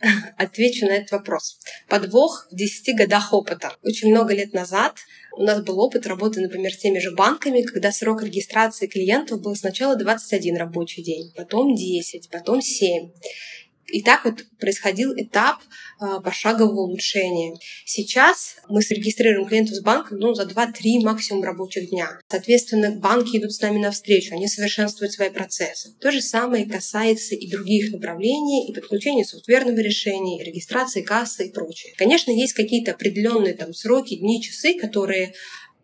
Отвечу 0.36 0.86
на 0.86 0.92
этот 0.92 1.12
вопрос. 1.12 1.58
Подвох 1.88 2.46
в 2.50 2.54
10 2.54 2.96
годах 2.96 3.32
опыта. 3.32 3.72
Очень 3.82 4.10
много 4.10 4.34
лет 4.34 4.52
назад 4.52 4.96
у 5.36 5.42
нас 5.42 5.62
был 5.62 5.80
опыт 5.80 6.06
работы, 6.06 6.40
например, 6.40 6.72
с 6.72 6.78
теми 6.78 6.98
же 6.98 7.12
банками, 7.12 7.62
когда 7.62 7.92
срок 7.92 8.22
регистрации 8.22 8.86
клиентов 8.86 9.42
был 9.42 9.54
сначала 9.54 9.96
21 9.96 10.56
рабочий 10.56 11.02
день, 11.02 11.32
потом 11.36 11.74
10, 11.74 12.30
потом 12.30 12.60
7. 12.62 13.10
И 13.88 14.02
так 14.02 14.24
вот 14.24 14.44
происходил 14.58 15.12
этап 15.16 15.58
а, 15.98 16.20
пошагового 16.20 16.82
улучшения. 16.82 17.56
Сейчас 17.84 18.56
мы 18.68 18.82
зарегистрируем 18.82 19.46
клиентов 19.46 19.76
с 19.76 19.82
банка 19.82 20.14
ну, 20.14 20.34
за 20.34 20.44
2-3 20.44 21.02
максимум 21.02 21.44
рабочих 21.44 21.90
дня. 21.90 22.18
Соответственно, 22.28 22.90
банки 22.90 23.36
идут 23.36 23.52
с 23.52 23.60
нами 23.60 23.78
навстречу, 23.78 24.34
они 24.34 24.48
совершенствуют 24.48 25.12
свои 25.12 25.30
процессы. 25.30 25.94
То 26.00 26.10
же 26.10 26.20
самое 26.20 26.66
касается 26.66 27.34
и 27.34 27.50
других 27.50 27.92
направлений, 27.92 28.68
и 28.68 28.74
подключения 28.74 29.24
софтверного 29.24 29.78
решения, 29.78 30.40
и 30.40 30.44
регистрации 30.44 31.02
кассы 31.02 31.46
и 31.46 31.52
прочее. 31.52 31.94
Конечно, 31.96 32.30
есть 32.30 32.52
какие-то 32.52 32.92
определенные 32.92 33.54
там 33.54 33.72
сроки, 33.72 34.16
дни, 34.16 34.42
часы, 34.42 34.78
которые 34.78 35.34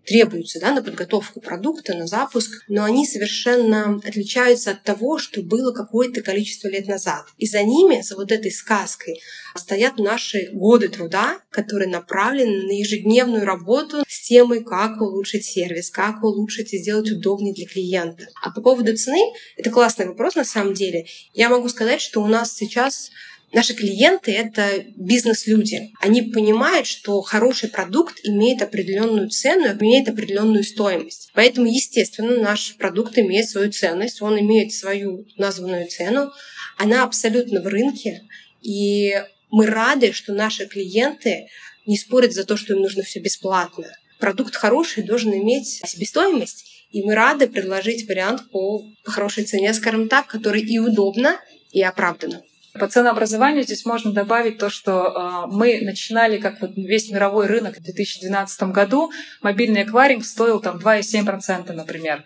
требуются 0.06 0.60
да, 0.60 0.72
на 0.72 0.82
подготовку 0.82 1.40
продукта, 1.40 1.94
на 1.94 2.06
запуск, 2.06 2.64
но 2.68 2.84
они 2.84 3.06
совершенно 3.06 4.00
отличаются 4.04 4.72
от 4.72 4.82
того, 4.82 5.18
что 5.18 5.42
было 5.42 5.72
какое-то 5.72 6.22
количество 6.22 6.68
лет 6.68 6.88
назад. 6.88 7.24
И 7.38 7.46
за 7.46 7.62
ними, 7.62 8.02
за 8.02 8.16
вот 8.16 8.32
этой 8.32 8.50
сказкой, 8.50 9.20
стоят 9.54 9.98
наши 9.98 10.50
годы 10.52 10.88
труда, 10.88 11.40
которые 11.50 11.88
направлены 11.88 12.66
на 12.66 12.72
ежедневную 12.72 13.44
работу 13.44 14.02
с 14.08 14.26
темой, 14.26 14.64
как 14.64 15.00
улучшить 15.00 15.44
сервис, 15.44 15.90
как 15.90 16.22
улучшить 16.22 16.72
и 16.72 16.78
сделать 16.78 17.10
удобнее 17.10 17.54
для 17.54 17.66
клиента. 17.66 18.26
А 18.42 18.50
по 18.50 18.60
поводу 18.60 18.96
цены, 18.96 19.32
это 19.56 19.70
классный 19.70 20.06
вопрос 20.06 20.34
на 20.34 20.44
самом 20.44 20.74
деле. 20.74 21.06
Я 21.32 21.48
могу 21.48 21.68
сказать, 21.68 22.00
что 22.00 22.22
у 22.22 22.26
нас 22.26 22.54
сейчас 22.54 23.10
Наши 23.52 23.74
клиенты— 23.74 24.32
это 24.32 24.82
бизнес-люди. 24.96 25.92
Они 26.00 26.22
понимают, 26.22 26.86
что 26.86 27.20
хороший 27.20 27.68
продукт 27.68 28.18
имеет 28.24 28.62
определенную 28.62 29.28
цену, 29.28 29.66
имеет 29.78 30.08
определенную 30.08 30.64
стоимость. 30.64 31.30
Поэтому, 31.34 31.66
естественно, 31.66 32.38
наш 32.38 32.76
продукт 32.76 33.18
имеет 33.18 33.50
свою 33.50 33.70
ценность, 33.70 34.22
он 34.22 34.40
имеет 34.40 34.72
свою 34.72 35.26
названную 35.36 35.86
цену. 35.88 36.32
Она 36.78 37.04
абсолютно 37.04 37.60
в 37.60 37.66
рынке. 37.66 38.22
И 38.62 39.12
мы 39.50 39.66
рады, 39.66 40.12
что 40.12 40.32
наши 40.32 40.66
клиенты 40.66 41.46
не 41.86 41.98
спорят 41.98 42.32
за 42.32 42.44
то, 42.44 42.56
что 42.56 42.72
им 42.72 42.80
нужно 42.80 43.02
все 43.02 43.20
бесплатно. 43.20 43.86
Продукт 44.18 44.56
хороший 44.56 45.02
должен 45.02 45.34
иметь 45.34 45.82
себестоимость, 45.84 46.86
и 46.90 47.02
мы 47.02 47.14
рады 47.14 47.48
предложить 47.48 48.08
вариант 48.08 48.50
по, 48.50 48.82
хорошей 49.04 49.44
цене, 49.44 49.74
скажем 49.74 50.08
так, 50.08 50.26
который 50.26 50.62
и 50.62 50.78
удобно, 50.78 51.38
и 51.70 51.82
оправданно. 51.82 52.42
По 52.78 52.88
ценообразованию 52.88 53.64
здесь 53.64 53.84
можно 53.84 54.12
добавить 54.12 54.58
то, 54.58 54.70
что 54.70 55.46
э, 55.46 55.54
мы 55.54 55.80
начинали, 55.82 56.38
как 56.38 56.60
вот 56.62 56.70
весь 56.74 57.10
мировой 57.10 57.46
рынок 57.46 57.76
в 57.76 57.82
2012 57.82 58.62
году, 58.64 59.12
мобильный 59.42 59.82
эквайринг 59.82 60.24
стоил 60.24 60.58
там 60.58 60.78
2,7%, 60.78 61.70
например. 61.72 62.24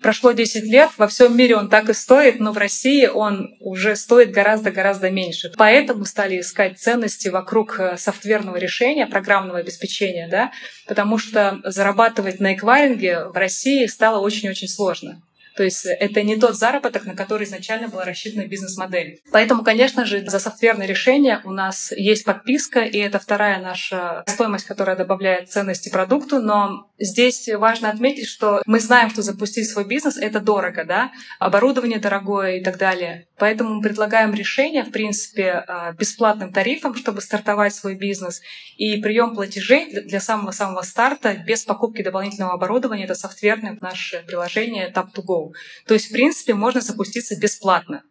Прошло 0.00 0.30
10 0.30 0.62
лет, 0.64 0.90
во 0.96 1.08
всем 1.08 1.36
мире 1.36 1.56
он 1.56 1.68
так 1.68 1.88
и 1.88 1.92
стоит, 1.92 2.38
но 2.38 2.52
в 2.52 2.58
России 2.58 3.06
он 3.06 3.56
уже 3.60 3.96
стоит 3.96 4.30
гораздо-гораздо 4.30 5.10
меньше. 5.10 5.52
Поэтому 5.58 6.04
стали 6.04 6.40
искать 6.40 6.78
ценности 6.78 7.28
вокруг 7.28 7.80
э, 7.80 7.96
софтверного 7.96 8.58
решения, 8.58 9.08
программного 9.08 9.58
обеспечения, 9.58 10.28
да, 10.30 10.52
потому 10.86 11.18
что 11.18 11.60
зарабатывать 11.64 12.38
на 12.38 12.54
эквайринге 12.54 13.24
в 13.24 13.36
России 13.36 13.86
стало 13.86 14.20
очень-очень 14.20 14.68
сложно. 14.68 15.20
То 15.60 15.64
есть 15.64 15.84
это 15.84 16.22
не 16.22 16.38
тот 16.38 16.56
заработок, 16.56 17.04
на 17.04 17.14
который 17.14 17.44
изначально 17.44 17.88
была 17.88 18.06
рассчитана 18.06 18.46
бизнес-модель. 18.46 19.20
Поэтому, 19.30 19.62
конечно 19.62 20.06
же, 20.06 20.24
за 20.26 20.38
софтверное 20.38 20.86
решение 20.86 21.42
у 21.44 21.50
нас 21.50 21.92
есть 21.94 22.24
подписка, 22.24 22.80
и 22.80 22.96
это 22.96 23.18
вторая 23.18 23.60
наша 23.60 24.24
стоимость, 24.26 24.64
которая 24.64 24.96
добавляет 24.96 25.50
ценности 25.50 25.90
продукту. 25.90 26.40
Но 26.40 26.90
здесь 26.98 27.46
важно 27.54 27.90
отметить, 27.90 28.26
что 28.26 28.62
мы 28.64 28.80
знаем, 28.80 29.10
что 29.10 29.20
запустить 29.20 29.68
свой 29.68 29.84
бизнес— 29.84 30.16
это 30.18 30.40
дорого, 30.40 30.86
да, 30.86 31.10
оборудование 31.38 31.98
дорогое 31.98 32.56
и 32.56 32.64
так 32.64 32.78
далее. 32.78 33.26
Поэтому 33.40 33.76
мы 33.76 33.80
предлагаем 33.80 34.34
решение, 34.34 34.84
в 34.84 34.90
принципе, 34.90 35.64
а, 35.66 35.92
бесплатным 35.92 36.52
тарифом, 36.52 36.94
чтобы 36.94 37.22
стартовать 37.22 37.74
свой 37.74 37.94
бизнес. 37.94 38.42
И 38.76 39.00
прием 39.00 39.34
платежей 39.34 40.02
для 40.02 40.20
самого-самого 40.20 40.82
старта 40.82 41.34
без 41.34 41.64
покупки 41.64 42.02
дополнительного 42.02 42.52
оборудования— 42.52 43.04
это 43.06 43.14
софтверное 43.14 43.78
наше 43.80 44.22
приложение 44.26 44.92
Tap2Go. 44.92 45.52
То 45.86 45.94
есть, 45.94 46.10
в 46.10 46.12
принципе, 46.12 46.52
можно 46.52 46.82
запуститься 46.82 47.34
бесплатно, 47.40 48.02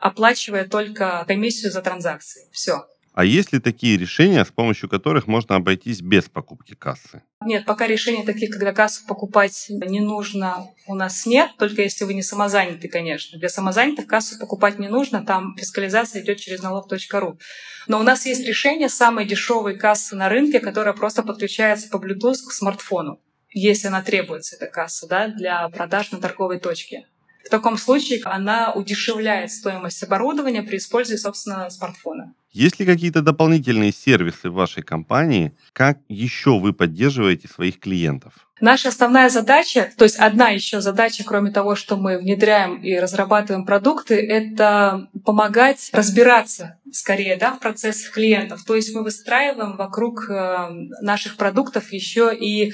оплачивая 0.00 0.66
только 0.66 1.22
комиссию 1.28 1.70
за 1.70 1.82
транзакции. 1.82 2.48
Все. 2.50 2.86
А 3.18 3.24
есть 3.24 3.52
ли 3.52 3.58
такие 3.58 3.98
решения, 3.98 4.44
с 4.44 4.48
помощью 4.52 4.88
которых 4.88 5.26
можно 5.26 5.56
обойтись 5.56 6.02
без 6.02 6.28
покупки 6.28 6.76
кассы? 6.76 7.20
Нет, 7.44 7.64
пока 7.64 7.88
решений 7.88 8.24
таких, 8.24 8.52
когда 8.52 8.72
кассу 8.72 9.04
покупать 9.08 9.66
не 9.70 9.98
нужно, 9.98 10.68
у 10.86 10.94
нас 10.94 11.26
нет, 11.26 11.50
только 11.58 11.82
если 11.82 12.04
вы 12.04 12.14
не 12.14 12.22
самозаняты, 12.22 12.86
конечно. 12.86 13.36
Для 13.40 13.48
самозанятых 13.48 14.06
кассу 14.06 14.38
покупать 14.38 14.78
не 14.78 14.86
нужно, 14.86 15.26
там 15.26 15.56
фискализация 15.56 16.22
идет 16.22 16.38
через 16.38 16.62
налог.ру. 16.62 17.40
Но 17.88 17.98
у 17.98 18.04
нас 18.04 18.24
есть 18.24 18.46
решение 18.46 18.88
самой 18.88 19.24
дешевой 19.24 19.76
кассы 19.76 20.14
на 20.14 20.28
рынке, 20.28 20.60
которая 20.60 20.94
просто 20.94 21.24
подключается 21.24 21.90
по 21.90 21.96
Bluetooth 21.96 22.46
к 22.48 22.52
смартфону 22.52 23.20
если 23.50 23.88
она 23.88 24.02
требуется, 24.02 24.56
эта 24.56 24.66
касса, 24.66 25.06
да, 25.08 25.28
для 25.28 25.68
продаж 25.70 26.12
на 26.12 26.20
торговой 26.20 26.60
точке. 26.60 27.06
В 27.44 27.50
таком 27.50 27.78
случае 27.78 28.20
она 28.24 28.72
удешевляет 28.72 29.50
стоимость 29.50 30.02
оборудования 30.02 30.62
при 30.62 30.76
использовании, 30.76 31.20
собственно, 31.20 31.70
смартфона. 31.70 32.34
Есть 32.52 32.80
ли 32.80 32.86
какие-то 32.86 33.22
дополнительные 33.22 33.92
сервисы 33.92 34.50
в 34.50 34.54
вашей 34.54 34.82
компании? 34.82 35.52
Как 35.72 35.98
еще 36.08 36.58
вы 36.58 36.72
поддерживаете 36.72 37.46
своих 37.48 37.78
клиентов? 37.78 38.32
Наша 38.60 38.88
основная 38.88 39.28
задача, 39.28 39.92
то 39.96 40.04
есть 40.04 40.16
одна 40.16 40.48
еще 40.48 40.80
задача, 40.80 41.22
кроме 41.24 41.52
того, 41.52 41.76
что 41.76 41.96
мы 41.96 42.18
внедряем 42.18 42.82
и 42.82 42.98
разрабатываем 42.98 43.64
продукты, 43.64 44.14
это 44.16 45.08
помогать 45.24 45.90
разбираться 45.92 46.78
скорее 46.92 47.36
да, 47.36 47.52
в 47.52 47.60
процессах 47.60 48.12
клиентов. 48.12 48.64
То 48.64 48.74
есть 48.74 48.94
мы 48.94 49.04
выстраиваем 49.04 49.76
вокруг 49.76 50.28
э, 50.28 50.68
наших 51.00 51.36
продуктов 51.36 51.92
еще 51.92 52.34
и 52.34 52.72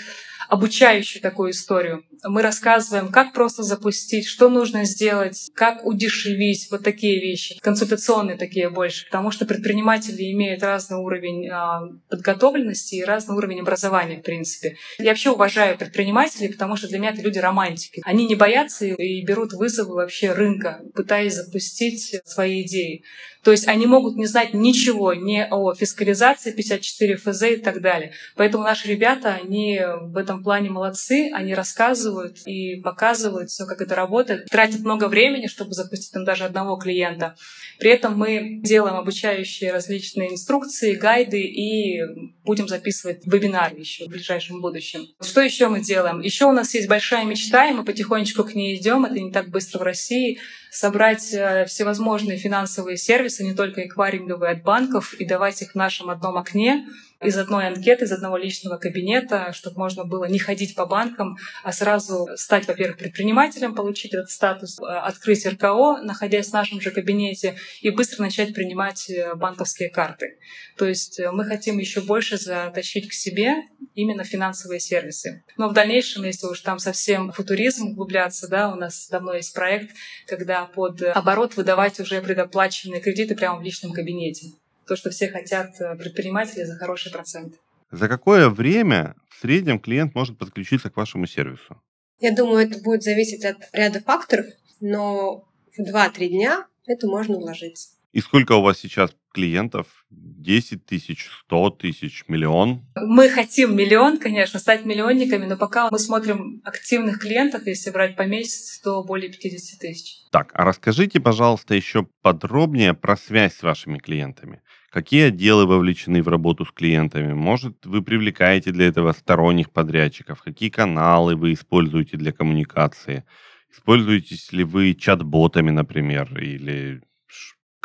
обучающую 0.48 1.22
такую 1.22 1.50
историю. 1.50 2.04
Мы 2.22 2.42
рассказываем, 2.42 3.08
как 3.08 3.32
просто 3.32 3.62
запустить, 3.62 4.26
что 4.26 4.48
нужно 4.48 4.84
сделать, 4.84 5.50
как 5.54 5.84
удешевить, 5.84 6.68
вот 6.70 6.82
такие 6.82 7.20
вещи, 7.20 7.58
консультационные 7.60 8.36
такие 8.36 8.70
больше, 8.70 9.06
потому 9.06 9.30
что 9.30 9.44
предприниматели 9.44 10.32
имеют 10.32 10.62
разный 10.62 10.98
уровень 10.98 11.48
а, 11.48 11.82
подготовленности 12.08 12.96
и 12.96 13.04
разный 13.04 13.36
уровень 13.36 13.60
образования, 13.60 14.18
в 14.18 14.22
принципе. 14.22 14.76
Я 14.98 15.10
вообще 15.10 15.30
уважаю 15.30 15.76
предпринимателей, 15.76 16.48
потому 16.48 16.76
что 16.76 16.88
для 16.88 16.98
меня 16.98 17.10
это 17.10 17.22
люди 17.22 17.38
романтики. 17.38 18.00
Они 18.04 18.26
не 18.26 18.34
боятся 18.34 18.86
и 18.86 19.24
берут 19.24 19.52
вызовы 19.52 19.94
вообще 19.94 20.32
рынка, 20.32 20.80
пытаясь 20.94 21.34
запустить 21.34 22.20
свои 22.24 22.62
идеи. 22.62 23.04
То 23.44 23.50
есть 23.50 23.68
они 23.68 23.86
могут 23.86 24.16
не 24.16 24.26
знать 24.26 24.54
ничего 24.54 25.12
ни 25.12 25.46
о 25.48 25.74
фискализации 25.74 26.50
54 26.50 27.16
ФЗ 27.16 27.42
и 27.42 27.56
так 27.56 27.82
далее. 27.82 28.12
Поэтому 28.36 28.64
наши 28.64 28.88
ребята, 28.88 29.34
они 29.34 29.80
в 30.00 30.16
этом 30.16 30.33
плане 30.42 30.70
молодцы, 30.70 31.30
они 31.32 31.54
рассказывают 31.54 32.38
и 32.46 32.80
показывают 32.80 33.50
все, 33.50 33.66
как 33.66 33.80
это 33.80 33.94
работает, 33.94 34.46
тратят 34.46 34.80
много 34.80 35.08
времени, 35.08 35.46
чтобы 35.46 35.72
запустить 35.72 36.12
там 36.12 36.24
даже 36.24 36.44
одного 36.44 36.76
клиента. 36.76 37.36
При 37.78 37.90
этом 37.90 38.16
мы 38.16 38.60
делаем 38.62 38.96
обучающие 38.96 39.72
различные 39.72 40.32
инструкции, 40.32 40.94
гайды 40.94 41.40
и 41.40 42.00
будем 42.44 42.68
записывать 42.68 43.26
вебинары 43.26 43.78
еще 43.78 44.04
в 44.04 44.08
ближайшем 44.08 44.60
будущем. 44.60 45.06
Что 45.20 45.40
еще 45.40 45.68
мы 45.68 45.80
делаем? 45.80 46.20
Еще 46.20 46.44
у 46.46 46.52
нас 46.52 46.74
есть 46.74 46.88
большая 46.88 47.24
мечта, 47.24 47.68
и 47.68 47.72
мы 47.72 47.84
потихонечку 47.84 48.44
к 48.44 48.54
ней 48.54 48.76
идем. 48.76 49.04
Это 49.04 49.18
не 49.20 49.32
так 49.32 49.48
быстро 49.48 49.80
в 49.80 49.82
России 49.82 50.38
собрать 50.74 51.32
э, 51.32 51.66
всевозможные 51.66 52.36
финансовые 52.36 52.96
сервисы, 52.96 53.44
не 53.44 53.54
только 53.54 53.86
эквайринговые 53.86 54.52
от 54.52 54.62
банков, 54.64 55.14
и 55.14 55.24
давать 55.24 55.62
их 55.62 55.72
в 55.72 55.74
нашем 55.76 56.10
одном 56.10 56.36
окне, 56.36 56.84
из 57.22 57.38
одной 57.38 57.68
анкеты, 57.68 58.04
из 58.04 58.12
одного 58.12 58.36
личного 58.36 58.76
кабинета, 58.76 59.52
чтобы 59.52 59.78
можно 59.78 60.04
было 60.04 60.24
не 60.24 60.38
ходить 60.38 60.74
по 60.74 60.84
банкам, 60.84 61.36
а 61.62 61.72
сразу 61.72 62.28
стать, 62.34 62.66
во-первых, 62.66 62.98
предпринимателем, 62.98 63.74
получить 63.74 64.14
этот 64.14 64.30
статус, 64.30 64.80
э, 64.80 64.84
открыть 64.84 65.46
РКО, 65.46 66.02
находясь 66.02 66.48
в 66.48 66.52
нашем 66.52 66.80
же 66.80 66.90
кабинете, 66.90 67.56
и 67.80 67.90
быстро 67.90 68.22
начать 68.22 68.52
принимать 68.52 69.08
э, 69.08 69.36
банковские 69.36 69.90
карты. 69.90 70.38
То 70.76 70.86
есть 70.86 71.20
мы 71.32 71.44
хотим 71.44 71.78
еще 71.78 72.00
больше 72.00 72.36
затащить 72.36 73.08
к 73.08 73.12
себе 73.12 73.54
именно 73.94 74.24
финансовые 74.24 74.80
сервисы. 74.80 75.44
Но 75.56 75.68
в 75.68 75.72
дальнейшем, 75.72 76.24
если 76.24 76.48
уж 76.48 76.60
там 76.62 76.80
совсем 76.80 77.30
футуризм 77.30 77.90
углубляться, 77.90 78.48
да, 78.48 78.72
у 78.72 78.74
нас 78.74 79.06
давно 79.08 79.34
есть 79.34 79.54
проект, 79.54 79.94
когда 80.26 80.63
под 80.64 81.02
оборот 81.02 81.56
выдавать 81.56 81.98
уже 82.00 82.20
предоплаченные 82.20 83.00
кредиты 83.00 83.34
прямо 83.34 83.58
в 83.58 83.62
личном 83.62 83.92
кабинете. 83.92 84.52
То, 84.86 84.96
что 84.96 85.10
все 85.10 85.28
хотят 85.28 85.80
э, 85.80 85.96
предприниматели 85.96 86.64
за 86.64 86.76
хороший 86.76 87.10
процент. 87.10 87.54
За 87.90 88.08
какое 88.08 88.48
время 88.48 89.14
в 89.28 89.40
среднем 89.40 89.78
клиент 89.78 90.14
может 90.14 90.38
подключиться 90.38 90.90
к 90.90 90.96
вашему 90.96 91.26
сервису? 91.26 91.80
Я 92.20 92.34
думаю, 92.34 92.66
это 92.66 92.80
будет 92.80 93.02
зависеть 93.02 93.44
от 93.44 93.56
ряда 93.72 94.00
факторов, 94.00 94.46
но 94.80 95.44
в 95.76 95.80
2-3 95.80 96.28
дня 96.28 96.66
это 96.86 97.06
можно 97.06 97.36
уложиться. 97.36 97.90
И 98.14 98.20
сколько 98.20 98.52
у 98.52 98.62
вас 98.62 98.78
сейчас 98.78 99.10
клиентов? 99.32 99.86
10 100.08 100.86
тысяч, 100.86 101.28
100 101.46 101.70
тысяч, 101.70 102.22
миллион? 102.28 102.86
Мы 102.94 103.28
хотим 103.28 103.74
миллион, 103.74 104.18
конечно, 104.18 104.60
стать 104.60 104.84
миллионниками, 104.84 105.46
но 105.46 105.56
пока 105.56 105.88
мы 105.90 105.98
смотрим 105.98 106.62
активных 106.64 107.18
клиентов, 107.18 107.66
если 107.66 107.90
брать 107.90 108.14
по 108.14 108.22
месяцу, 108.22 108.80
то 108.84 109.02
более 109.02 109.32
50 109.32 109.80
тысяч. 109.80 110.18
Так, 110.30 110.52
а 110.54 110.64
расскажите, 110.64 111.18
пожалуйста, 111.18 111.74
еще 111.74 112.06
подробнее 112.22 112.94
про 112.94 113.16
связь 113.16 113.56
с 113.56 113.64
вашими 113.64 113.98
клиентами. 113.98 114.62
Какие 114.90 115.24
отделы 115.24 115.66
вовлечены 115.66 116.22
в 116.22 116.28
работу 116.28 116.64
с 116.64 116.70
клиентами? 116.70 117.32
Может, 117.32 117.84
вы 117.84 118.00
привлекаете 118.00 118.70
для 118.70 118.86
этого 118.86 119.10
сторонних 119.10 119.72
подрядчиков? 119.72 120.40
Какие 120.40 120.70
каналы 120.70 121.34
вы 121.34 121.52
используете 121.52 122.16
для 122.16 122.30
коммуникации? 122.30 123.24
Используете 123.72 124.36
ли 124.52 124.62
вы 124.62 124.94
чат-ботами, 124.94 125.70
например, 125.72 126.38
или 126.38 127.02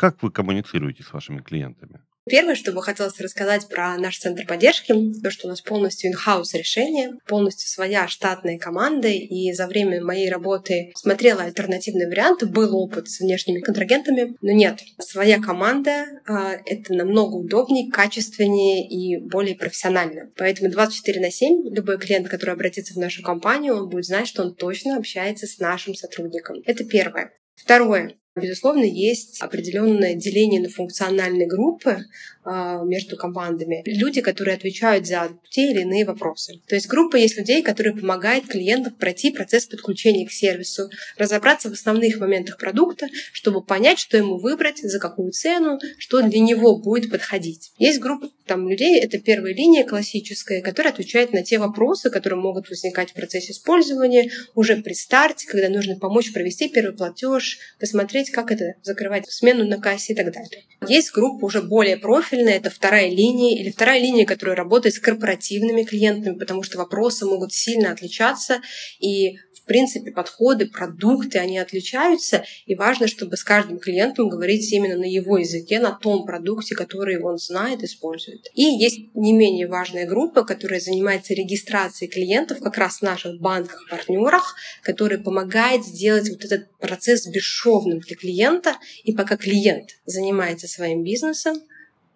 как 0.00 0.22
вы 0.22 0.32
коммуницируете 0.32 1.02
с 1.02 1.12
вашими 1.12 1.42
клиентами? 1.42 2.00
Первое, 2.26 2.54
что 2.54 2.72
бы 2.72 2.82
хотелось 2.82 3.20
рассказать 3.20 3.68
про 3.68 3.98
наш 3.98 4.16
центр 4.18 4.46
поддержки, 4.46 4.94
то, 5.22 5.30
что 5.30 5.46
у 5.46 5.50
нас 5.50 5.60
полностью 5.60 6.10
in-house 6.10 6.56
решение, 6.56 7.18
полностью 7.26 7.68
своя 7.68 8.08
штатная 8.08 8.58
команда, 8.58 9.08
и 9.08 9.52
за 9.52 9.66
время 9.66 10.02
моей 10.02 10.30
работы 10.30 10.90
смотрела 10.94 11.42
альтернативные 11.42 12.08
варианты, 12.08 12.46
был 12.46 12.74
опыт 12.78 13.10
с 13.10 13.20
внешними 13.20 13.60
контрагентами, 13.60 14.36
но 14.40 14.52
нет, 14.52 14.80
своя 15.00 15.38
команда 15.38 16.06
а,— 16.26 16.52
это 16.64 16.94
намного 16.94 17.34
удобнее, 17.34 17.92
качественнее 17.92 18.88
и 18.88 19.18
более 19.18 19.54
профессионально. 19.54 20.30
Поэтому 20.38 20.70
24 20.70 21.20
на 21.20 21.30
7 21.30 21.74
любой 21.74 21.98
клиент, 21.98 22.26
который 22.28 22.54
обратится 22.54 22.94
в 22.94 22.96
нашу 22.96 23.22
компанию, 23.22 23.76
он 23.76 23.90
будет 23.90 24.06
знать, 24.06 24.28
что 24.28 24.44
он 24.44 24.54
точно 24.54 24.96
общается 24.96 25.46
с 25.46 25.58
нашим 25.58 25.94
сотрудником. 25.94 26.56
Это 26.64 26.84
первое. 26.84 27.32
Второе. 27.54 28.16
Безусловно, 28.36 28.84
есть 28.84 29.40
определенное 29.40 30.14
деление 30.14 30.60
на 30.60 30.68
функциональные 30.68 31.48
группы 31.48 32.04
между 32.44 33.16
командами. 33.16 33.82
Люди, 33.86 34.20
которые 34.20 34.56
отвечают 34.56 35.06
за 35.06 35.30
те 35.50 35.70
или 35.70 35.80
иные 35.80 36.04
вопросы. 36.04 36.60
То 36.68 36.74
есть 36.74 36.88
группа 36.88 37.16
есть 37.16 37.36
людей, 37.36 37.62
которые 37.62 37.94
помогают 37.94 38.46
клиентам 38.46 38.94
пройти 38.94 39.30
процесс 39.30 39.66
подключения 39.66 40.26
к 40.26 40.32
сервису, 40.32 40.90
разобраться 41.16 41.68
в 41.68 41.72
основных 41.72 42.18
моментах 42.18 42.58
продукта, 42.58 43.06
чтобы 43.32 43.62
понять, 43.62 43.98
что 43.98 44.16
ему 44.16 44.38
выбрать, 44.38 44.78
за 44.78 44.98
какую 44.98 45.32
цену, 45.32 45.78
что 45.98 46.22
для 46.22 46.40
него 46.40 46.78
будет 46.78 47.10
подходить. 47.10 47.72
Есть 47.78 48.00
группа 48.00 48.28
там, 48.46 48.68
людей, 48.68 49.00
это 49.00 49.18
первая 49.18 49.54
линия 49.54 49.84
классическая, 49.84 50.62
которая 50.62 50.92
отвечает 50.92 51.32
на 51.32 51.42
те 51.42 51.58
вопросы, 51.58 52.10
которые 52.10 52.40
могут 52.40 52.68
возникать 52.68 53.10
в 53.10 53.14
процессе 53.14 53.52
использования 53.52 54.30
уже 54.54 54.76
при 54.76 54.94
старте, 54.94 55.46
когда 55.46 55.68
нужно 55.68 55.96
помочь 55.96 56.32
провести 56.32 56.68
первый 56.68 56.96
платеж, 56.96 57.58
посмотреть 57.78 58.10
смотреть, 58.10 58.30
как 58.30 58.50
это 58.50 58.74
закрывать 58.82 59.30
смену 59.30 59.66
на 59.66 59.78
кассе 59.78 60.12
и 60.12 60.16
так 60.16 60.32
далее. 60.32 60.64
Есть 60.86 61.12
группа 61.12 61.44
уже 61.44 61.62
более 61.62 61.96
профильная, 61.96 62.29
это 62.36 62.70
вторая 62.70 63.08
линия 63.08 63.60
или 63.60 63.70
вторая 63.70 64.00
линия, 64.00 64.26
которая 64.26 64.56
работает 64.56 64.94
с 64.94 65.00
корпоративными 65.00 65.84
клиентами, 65.84 66.38
потому 66.38 66.62
что 66.62 66.78
вопросы 66.78 67.26
могут 67.26 67.52
сильно 67.52 67.92
отличаться, 67.92 68.60
и 68.98 69.36
принципе, 69.70 70.10
подходы, 70.10 70.66
продукты, 70.66 71.38
они 71.38 71.56
отличаются, 71.56 72.42
и 72.66 72.74
важно, 72.74 73.06
чтобы 73.06 73.36
с 73.36 73.44
каждым 73.44 73.78
клиентом 73.78 74.28
говорить 74.28 74.72
именно 74.72 74.96
на 74.96 75.04
его 75.04 75.38
языке, 75.38 75.78
на 75.78 75.92
том 75.92 76.26
продукте, 76.26 76.74
который 76.74 77.22
он 77.22 77.38
знает, 77.38 77.84
использует. 77.84 78.48
И 78.52 78.64
есть 78.64 79.14
не 79.14 79.32
менее 79.32 79.68
важная 79.68 80.08
группа, 80.08 80.42
которая 80.42 80.80
занимается 80.80 81.34
регистрацией 81.34 82.10
клиентов 82.10 82.58
как 82.58 82.78
раз 82.78 82.96
в 82.96 83.02
наших 83.02 83.40
банках, 83.40 83.86
партнерах, 83.88 84.56
которая 84.82 85.20
помогает 85.20 85.84
сделать 85.84 86.28
вот 86.28 86.44
этот 86.44 86.68
процесс 86.80 87.28
бесшовным 87.28 88.00
для 88.00 88.16
клиента. 88.16 88.74
И 89.04 89.12
пока 89.12 89.36
клиент 89.36 89.90
занимается 90.04 90.66
своим 90.66 91.04
бизнесом, 91.04 91.62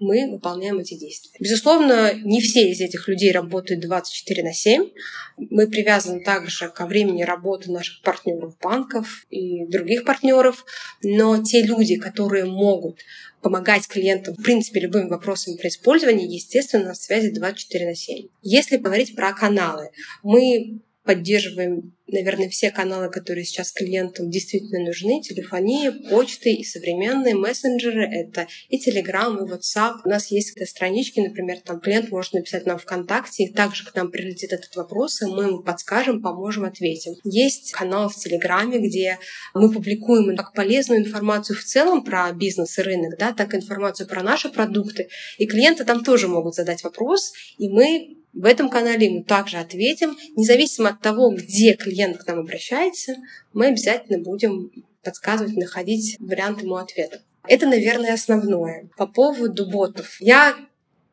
мы 0.04 0.30
выполняем 0.30 0.78
эти 0.78 0.94
действия. 0.94 1.36
Безусловно, 1.40 2.12
не 2.14 2.40
все 2.40 2.70
из 2.70 2.80
этих 2.80 3.08
людей 3.08 3.32
работают 3.32 3.80
24 3.80 4.42
на 4.42 4.52
7. 4.52 4.90
Мы 5.38 5.66
привязаны 5.66 6.22
также 6.22 6.68
ко 6.68 6.86
времени 6.86 7.22
работы 7.22 7.70
наших 7.70 8.02
партнеров 8.02 8.56
банков 8.60 9.26
и 9.30 9.66
других 9.66 10.04
партнеров, 10.04 10.64
но 11.02 11.42
те 11.42 11.62
люди, 11.62 11.96
которые 11.96 12.44
могут 12.44 13.00
помогать 13.40 13.86
клиентам, 13.88 14.34
в 14.34 14.42
принципе, 14.42 14.80
любым 14.80 15.08
вопросам 15.08 15.56
при 15.56 15.68
использовании, 15.68 16.32
естественно, 16.32 16.88
на 16.88 16.94
связи 16.94 17.30
24 17.30 17.86
на 17.86 17.94
7. 17.94 18.28
Если 18.42 18.76
говорить 18.76 19.14
про 19.14 19.32
каналы, 19.32 19.90
мы 20.22 20.80
поддерживаем, 21.04 21.94
наверное, 22.06 22.48
все 22.48 22.70
каналы, 22.70 23.10
которые 23.10 23.44
сейчас 23.44 23.72
клиентам 23.72 24.30
действительно 24.30 24.84
нужны. 24.84 25.22
Телефония, 25.22 25.92
почты 26.10 26.52
и 26.52 26.64
современные 26.64 27.34
мессенджеры. 27.34 28.06
Это 28.06 28.46
и 28.68 28.78
Telegram, 28.78 29.36
и 29.36 29.50
WhatsApp. 29.50 30.00
У 30.04 30.08
нас 30.08 30.30
есть 30.30 30.54
странички, 30.68 31.20
например, 31.20 31.60
там 31.64 31.80
клиент 31.80 32.10
может 32.10 32.32
написать 32.34 32.66
нам 32.66 32.78
ВКонтакте, 32.78 33.44
и 33.44 33.52
также 33.52 33.84
к 33.84 33.94
нам 33.94 34.10
прилетит 34.10 34.52
этот 34.52 34.74
вопрос, 34.76 35.22
и 35.22 35.26
мы 35.26 35.44
ему 35.44 35.62
подскажем, 35.62 36.22
поможем, 36.22 36.64
ответим. 36.64 37.14
Есть 37.24 37.72
канал 37.72 38.08
в 38.08 38.16
Телеграме, 38.16 38.78
где 38.78 39.18
мы 39.54 39.70
публикуем 39.72 40.36
как 40.36 40.52
полезную 40.54 41.00
информацию 41.00 41.58
в 41.58 41.64
целом 41.64 42.04
про 42.04 42.32
бизнес 42.32 42.78
и 42.78 42.82
рынок, 42.82 43.18
да, 43.18 43.32
так 43.32 43.54
и 43.54 43.56
информацию 43.56 44.08
про 44.08 44.22
наши 44.22 44.48
продукты. 44.48 45.08
И 45.38 45.46
клиенты 45.46 45.84
там 45.84 46.04
тоже 46.04 46.28
могут 46.28 46.54
задать 46.54 46.82
вопрос, 46.84 47.32
и 47.58 47.68
мы 47.68 48.16
в 48.34 48.46
этом 48.46 48.68
канале 48.68 49.08
мы 49.10 49.22
также 49.22 49.58
ответим. 49.58 50.16
Независимо 50.36 50.90
от 50.90 51.00
того, 51.00 51.30
где 51.30 51.74
клиент 51.74 51.93
к 52.18 52.26
нам 52.26 52.40
обращается, 52.40 53.14
мы 53.52 53.66
обязательно 53.66 54.18
будем 54.18 54.70
подсказывать, 55.02 55.56
находить 55.56 56.16
вариант 56.18 56.62
ему 56.62 56.76
ответа. 56.76 57.22
Это, 57.46 57.66
наверное, 57.66 58.14
основное. 58.14 58.88
По 58.96 59.06
поводу 59.06 59.70
ботов. 59.70 60.16
Я 60.20 60.56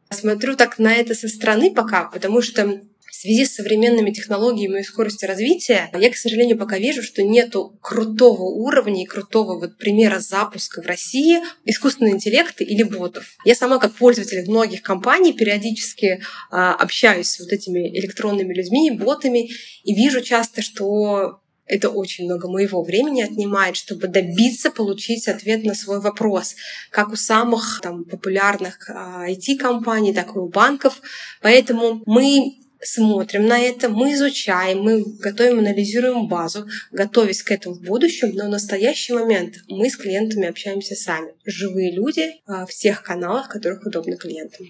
смотрю 0.09 0.55
так 0.55 0.79
на 0.79 0.93
это 0.93 1.13
со 1.13 1.27
стороны 1.27 1.73
пока, 1.73 2.05
потому 2.05 2.41
что 2.41 2.81
в 3.11 3.15
связи 3.15 3.45
с 3.45 3.55
современными 3.55 4.11
технологиями 4.11 4.79
и 4.79 4.83
скоростью 4.83 5.27
развития, 5.27 5.89
я, 5.93 6.09
к 6.09 6.15
сожалению, 6.15 6.57
пока 6.57 6.77
вижу, 6.77 7.03
что 7.03 7.21
нету 7.23 7.77
крутого 7.81 8.43
уровня 8.43 9.03
и 9.03 9.05
крутого 9.05 9.59
вот 9.59 9.77
примера 9.77 10.19
запуска 10.19 10.81
в 10.81 10.85
России 10.85 11.39
искусственного 11.65 12.15
интеллекта 12.15 12.63
или 12.63 12.83
ботов. 12.83 13.25
Я 13.43 13.53
сама, 13.53 13.79
как 13.79 13.95
пользователь 13.95 14.49
многих 14.49 14.81
компаний, 14.81 15.33
периодически 15.33 16.23
а, 16.49 16.73
общаюсь 16.73 17.27
с 17.27 17.39
вот 17.41 17.51
этими 17.51 17.99
электронными 17.99 18.53
людьми, 18.53 18.91
ботами, 18.91 19.49
и 19.83 19.93
вижу 19.93 20.21
часто, 20.21 20.61
что 20.61 21.41
это 21.65 21.89
очень 21.89 22.25
много 22.25 22.49
моего 22.49 22.81
времени 22.81 23.21
отнимает, 23.21 23.75
чтобы 23.75 24.07
добиться 24.07 24.71
получить 24.71 25.27
ответ 25.27 25.65
на 25.65 25.73
свой 25.73 25.99
вопрос, 25.99 26.55
как 26.91 27.09
у 27.09 27.15
самых 27.17 27.81
там, 27.81 28.05
популярных 28.05 28.89
IT-компаний, 28.89 30.11
а, 30.11 30.15
так 30.15 30.35
и 30.35 30.39
у 30.39 30.47
банков. 30.47 31.01
Поэтому 31.41 32.03
мы 32.05 32.60
смотрим 32.81 33.45
на 33.45 33.59
это, 33.59 33.89
мы 33.89 34.13
изучаем, 34.13 34.81
мы 34.81 35.03
готовим, 35.19 35.59
анализируем 35.59 36.27
базу, 36.27 36.67
готовясь 36.91 37.43
к 37.43 37.51
этому 37.51 37.75
в 37.75 37.81
будущем, 37.81 38.31
но 38.33 38.45
в 38.45 38.49
настоящий 38.49 39.13
момент 39.13 39.55
мы 39.67 39.89
с 39.89 39.97
клиентами 39.97 40.47
общаемся 40.47 40.95
сами. 40.95 41.33
Живые 41.45 41.93
люди 41.93 42.23
а, 42.45 42.65
в 42.65 42.71
тех 42.71 43.03
каналах, 43.03 43.49
которых 43.49 43.85
удобно 43.85 44.17
клиентам. 44.17 44.67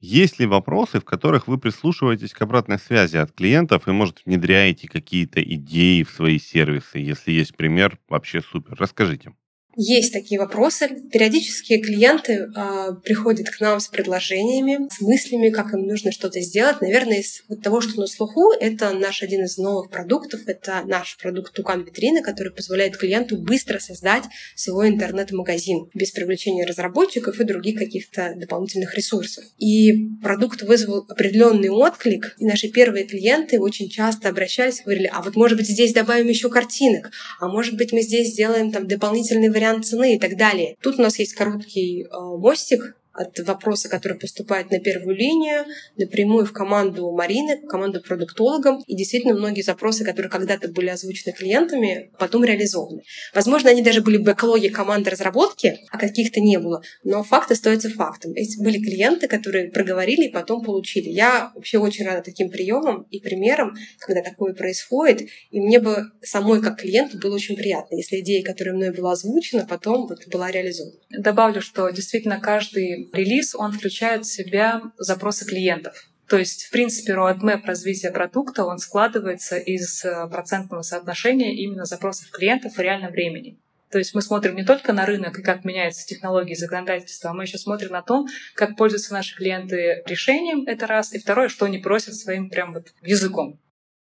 Есть 0.00 0.40
ли 0.40 0.46
вопросы, 0.46 0.98
в 0.98 1.04
которых 1.04 1.46
вы 1.46 1.58
прислушиваетесь 1.58 2.32
к 2.32 2.42
обратной 2.42 2.80
связи 2.80 3.16
от 3.18 3.30
клиентов 3.30 3.86
и, 3.86 3.92
может, 3.92 4.22
внедряете 4.26 4.88
какие-то 4.88 5.40
идеи 5.40 6.02
в 6.02 6.10
свои 6.10 6.40
сервисы? 6.40 6.98
Если 6.98 7.30
есть 7.30 7.54
пример, 7.54 7.98
вообще 8.08 8.40
супер. 8.40 8.74
Расскажите. 8.78 9.32
Есть 9.76 10.12
такие 10.12 10.40
вопросы. 10.40 10.88
Периодически 11.10 11.78
клиенты 11.78 12.32
э, 12.54 12.94
приходят 13.02 13.48
к 13.48 13.60
нам 13.60 13.80
с 13.80 13.88
предложениями, 13.88 14.88
с 14.90 15.00
мыслями, 15.00 15.50
как 15.50 15.72
им 15.72 15.86
нужно 15.86 16.12
что-то 16.12 16.40
сделать. 16.40 16.80
Наверное, 16.80 17.20
из 17.20 17.42
вот 17.48 17.62
того, 17.62 17.80
что 17.80 18.00
на 18.00 18.06
слуху, 18.06 18.52
это 18.52 18.92
наш 18.92 19.22
один 19.22 19.44
из 19.44 19.58
новых 19.58 19.90
продуктов. 19.90 20.40
Это 20.46 20.82
наш 20.86 21.16
продукт 21.16 21.52
Тукан 21.52 21.84
Витрина, 21.84 22.22
который 22.22 22.52
позволяет 22.52 22.96
клиенту 22.96 23.36
быстро 23.38 23.78
создать 23.78 24.24
свой 24.54 24.88
интернет-магазин 24.88 25.90
без 25.94 26.10
привлечения 26.10 26.64
разработчиков 26.64 27.40
и 27.40 27.44
других 27.44 27.78
каких-то 27.78 28.34
дополнительных 28.36 28.94
ресурсов. 28.94 29.44
И 29.58 30.10
продукт 30.22 30.62
вызвал 30.62 31.06
определенный 31.08 31.70
отклик, 31.70 32.36
и 32.38 32.44
наши 32.44 32.68
первые 32.68 33.04
клиенты 33.04 33.58
очень 33.58 33.88
часто 33.88 34.28
обращались 34.28 34.82
говорили, 34.92 35.10
а 35.12 35.22
вот 35.22 35.36
может 35.36 35.56
быть 35.56 35.68
здесь 35.68 35.92
добавим 35.92 36.28
еще 36.28 36.48
картинок, 36.48 37.10
а 37.40 37.48
может 37.48 37.76
быть 37.76 37.92
мы 37.92 38.02
здесь 38.02 38.32
сделаем 38.32 38.70
там 38.70 38.86
дополнительный 38.86 39.48
вариант 39.48 39.61
вариант 39.62 39.86
цены 39.86 40.16
и 40.16 40.18
так 40.18 40.36
далее. 40.36 40.76
Тут 40.82 40.98
у 40.98 41.02
нас 41.02 41.18
есть 41.18 41.34
короткий 41.34 42.04
э, 42.04 42.08
мостик, 42.12 42.96
от 43.14 43.38
вопроса, 43.40 43.88
который 43.88 44.18
поступает 44.18 44.70
на 44.70 44.78
первую 44.78 45.16
линию, 45.16 45.64
напрямую 45.96 46.46
в 46.46 46.52
команду 46.52 47.10
Марины, 47.12 47.60
в 47.62 47.66
команду 47.66 48.00
продуктологам. 48.00 48.82
И 48.86 48.96
действительно 48.96 49.34
многие 49.34 49.62
запросы, 49.62 50.04
которые 50.04 50.30
когда-то 50.30 50.68
были 50.68 50.88
озвучены 50.88 51.32
клиентами, 51.32 52.10
потом 52.18 52.44
реализованы. 52.44 53.02
Возможно, 53.34 53.70
они 53.70 53.82
даже 53.82 54.00
были 54.00 54.16
в 54.16 54.22
бэклоге 54.22 54.70
команды 54.70 55.10
разработки, 55.10 55.78
а 55.90 55.98
каких-то 55.98 56.40
не 56.40 56.58
было. 56.58 56.82
Но 57.04 57.22
факт 57.22 57.50
остается 57.50 57.90
фактом. 57.90 58.32
Эти 58.34 58.62
были 58.62 58.78
клиенты, 58.78 59.28
которые 59.28 59.70
проговорили 59.70 60.28
и 60.28 60.32
потом 60.32 60.64
получили. 60.64 61.08
Я 61.08 61.52
вообще 61.54 61.78
очень 61.78 62.06
рада 62.06 62.22
таким 62.22 62.50
приемам 62.50 63.06
и 63.10 63.20
примерам, 63.20 63.74
когда 63.98 64.22
такое 64.22 64.54
происходит. 64.54 65.28
И 65.50 65.60
мне 65.60 65.80
бы 65.80 66.04
самой 66.22 66.62
как 66.62 66.80
клиенту 66.80 67.18
было 67.18 67.34
очень 67.34 67.56
приятно, 67.56 67.96
если 67.96 68.20
идея, 68.20 68.42
которая 68.42 68.74
мной 68.74 68.92
была 68.92 69.12
озвучена, 69.12 69.66
потом 69.68 70.06
вот 70.06 70.26
была 70.28 70.50
реализована. 70.50 70.94
Добавлю, 71.10 71.60
что 71.60 71.88
действительно 71.90 72.40
каждый 72.40 73.01
релиз, 73.12 73.54
он 73.54 73.72
включает 73.72 74.24
в 74.24 74.32
себя 74.32 74.82
запросы 74.98 75.44
клиентов. 75.44 75.94
То 76.28 76.38
есть, 76.38 76.64
в 76.64 76.70
принципе, 76.70 77.12
roadmap 77.12 77.66
развития 77.66 78.10
продукта, 78.10 78.64
он 78.64 78.78
складывается 78.78 79.58
из 79.58 80.04
э, 80.04 80.28
процентного 80.30 80.82
соотношения 80.82 81.54
именно 81.54 81.84
запросов 81.84 82.30
клиентов 82.30 82.74
в 82.74 82.78
реальном 82.80 83.12
времени. 83.12 83.58
То 83.90 83.98
есть 83.98 84.14
мы 84.14 84.22
смотрим 84.22 84.56
не 84.56 84.64
только 84.64 84.94
на 84.94 85.04
рынок 85.04 85.38
и 85.38 85.42
как 85.42 85.66
меняются 85.66 86.06
технологии 86.06 86.54
законодательства, 86.54 87.30
а 87.30 87.34
мы 87.34 87.44
еще 87.44 87.58
смотрим 87.58 87.90
на 87.90 88.00
то, 88.00 88.24
как 88.54 88.76
пользуются 88.76 89.12
наши 89.12 89.36
клиенты 89.36 90.02
решением, 90.06 90.64
это 90.66 90.86
раз. 90.86 91.12
И 91.12 91.18
второе, 91.18 91.50
что 91.50 91.66
они 91.66 91.76
просят 91.76 92.14
своим 92.14 92.48
прям 92.48 92.72
вот 92.72 92.86
языком. 93.02 93.60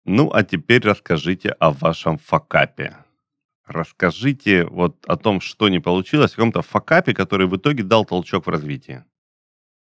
Ну, 0.04 0.32
а 0.34 0.44
теперь 0.44 0.82
расскажите 0.82 1.50
о 1.50 1.70
вашем 1.70 2.18
факапе. 2.18 2.96
Расскажите 3.66 4.66
вот 4.66 5.04
о 5.08 5.18
том, 5.18 5.42
что 5.42 5.70
не 5.70 5.80
получилось, 5.80 6.34
о 6.34 6.36
каком-то 6.36 6.62
факапе, 6.62 7.14
который 7.14 7.48
в 7.48 7.58
итоге 7.58 7.84
дал 7.84 8.06
толчок 8.06 8.46
в 8.46 8.50
развитии. 8.50 9.04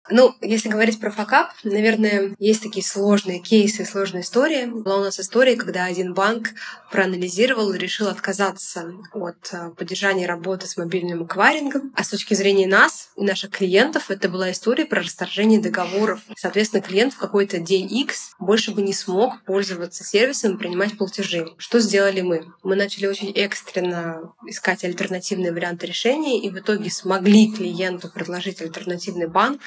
Ну, 0.09 0.35
если 0.41 0.67
говорить 0.67 0.99
про 0.99 1.11
факап, 1.11 1.51
наверное, 1.63 2.35
есть 2.37 2.61
такие 2.61 2.85
сложные 2.85 3.39
кейсы, 3.39 3.85
сложные 3.85 4.23
истории. 4.23 4.65
Была 4.65 4.97
у 4.97 5.03
нас 5.03 5.17
история, 5.17 5.55
когда 5.55 5.85
один 5.85 6.13
банк 6.13 6.49
проанализировал 6.91 7.71
и 7.71 7.77
решил 7.77 8.09
отказаться 8.09 8.93
от 9.13 9.49
э, 9.53 9.69
поддержания 9.77 10.27
работы 10.27 10.67
с 10.67 10.75
мобильным 10.75 11.25
эквайрингом. 11.25 11.93
А 11.95 12.03
с 12.03 12.09
точки 12.09 12.33
зрения 12.33 12.67
нас 12.67 13.11
и 13.15 13.23
наших 13.23 13.51
клиентов, 13.51 14.11
это 14.11 14.27
была 14.27 14.51
история 14.51 14.85
про 14.85 15.01
расторжение 15.01 15.61
договоров. 15.61 16.19
Соответственно, 16.35 16.83
клиент 16.83 17.13
в 17.13 17.17
какой-то 17.17 17.59
день 17.59 17.87
X 17.89 18.35
больше 18.39 18.71
бы 18.71 18.81
не 18.81 18.93
смог 18.93 19.41
пользоваться 19.43 20.03
сервисом 20.03 20.55
и 20.55 20.57
принимать 20.57 20.97
платежи. 20.97 21.47
Что 21.57 21.79
сделали 21.79 22.21
мы? 22.21 22.45
Мы 22.61 22.75
начали 22.75 23.07
очень 23.07 23.31
экстренно 23.31 24.33
искать 24.45 24.83
альтернативные 24.83 25.53
варианты 25.53 25.87
решения 25.87 26.39
и 26.41 26.49
в 26.49 26.59
итоге 26.59 26.91
смогли 26.91 27.51
клиенту 27.53 28.09
предложить 28.09 28.61
альтернативный 28.61 29.27
банк, 29.27 29.61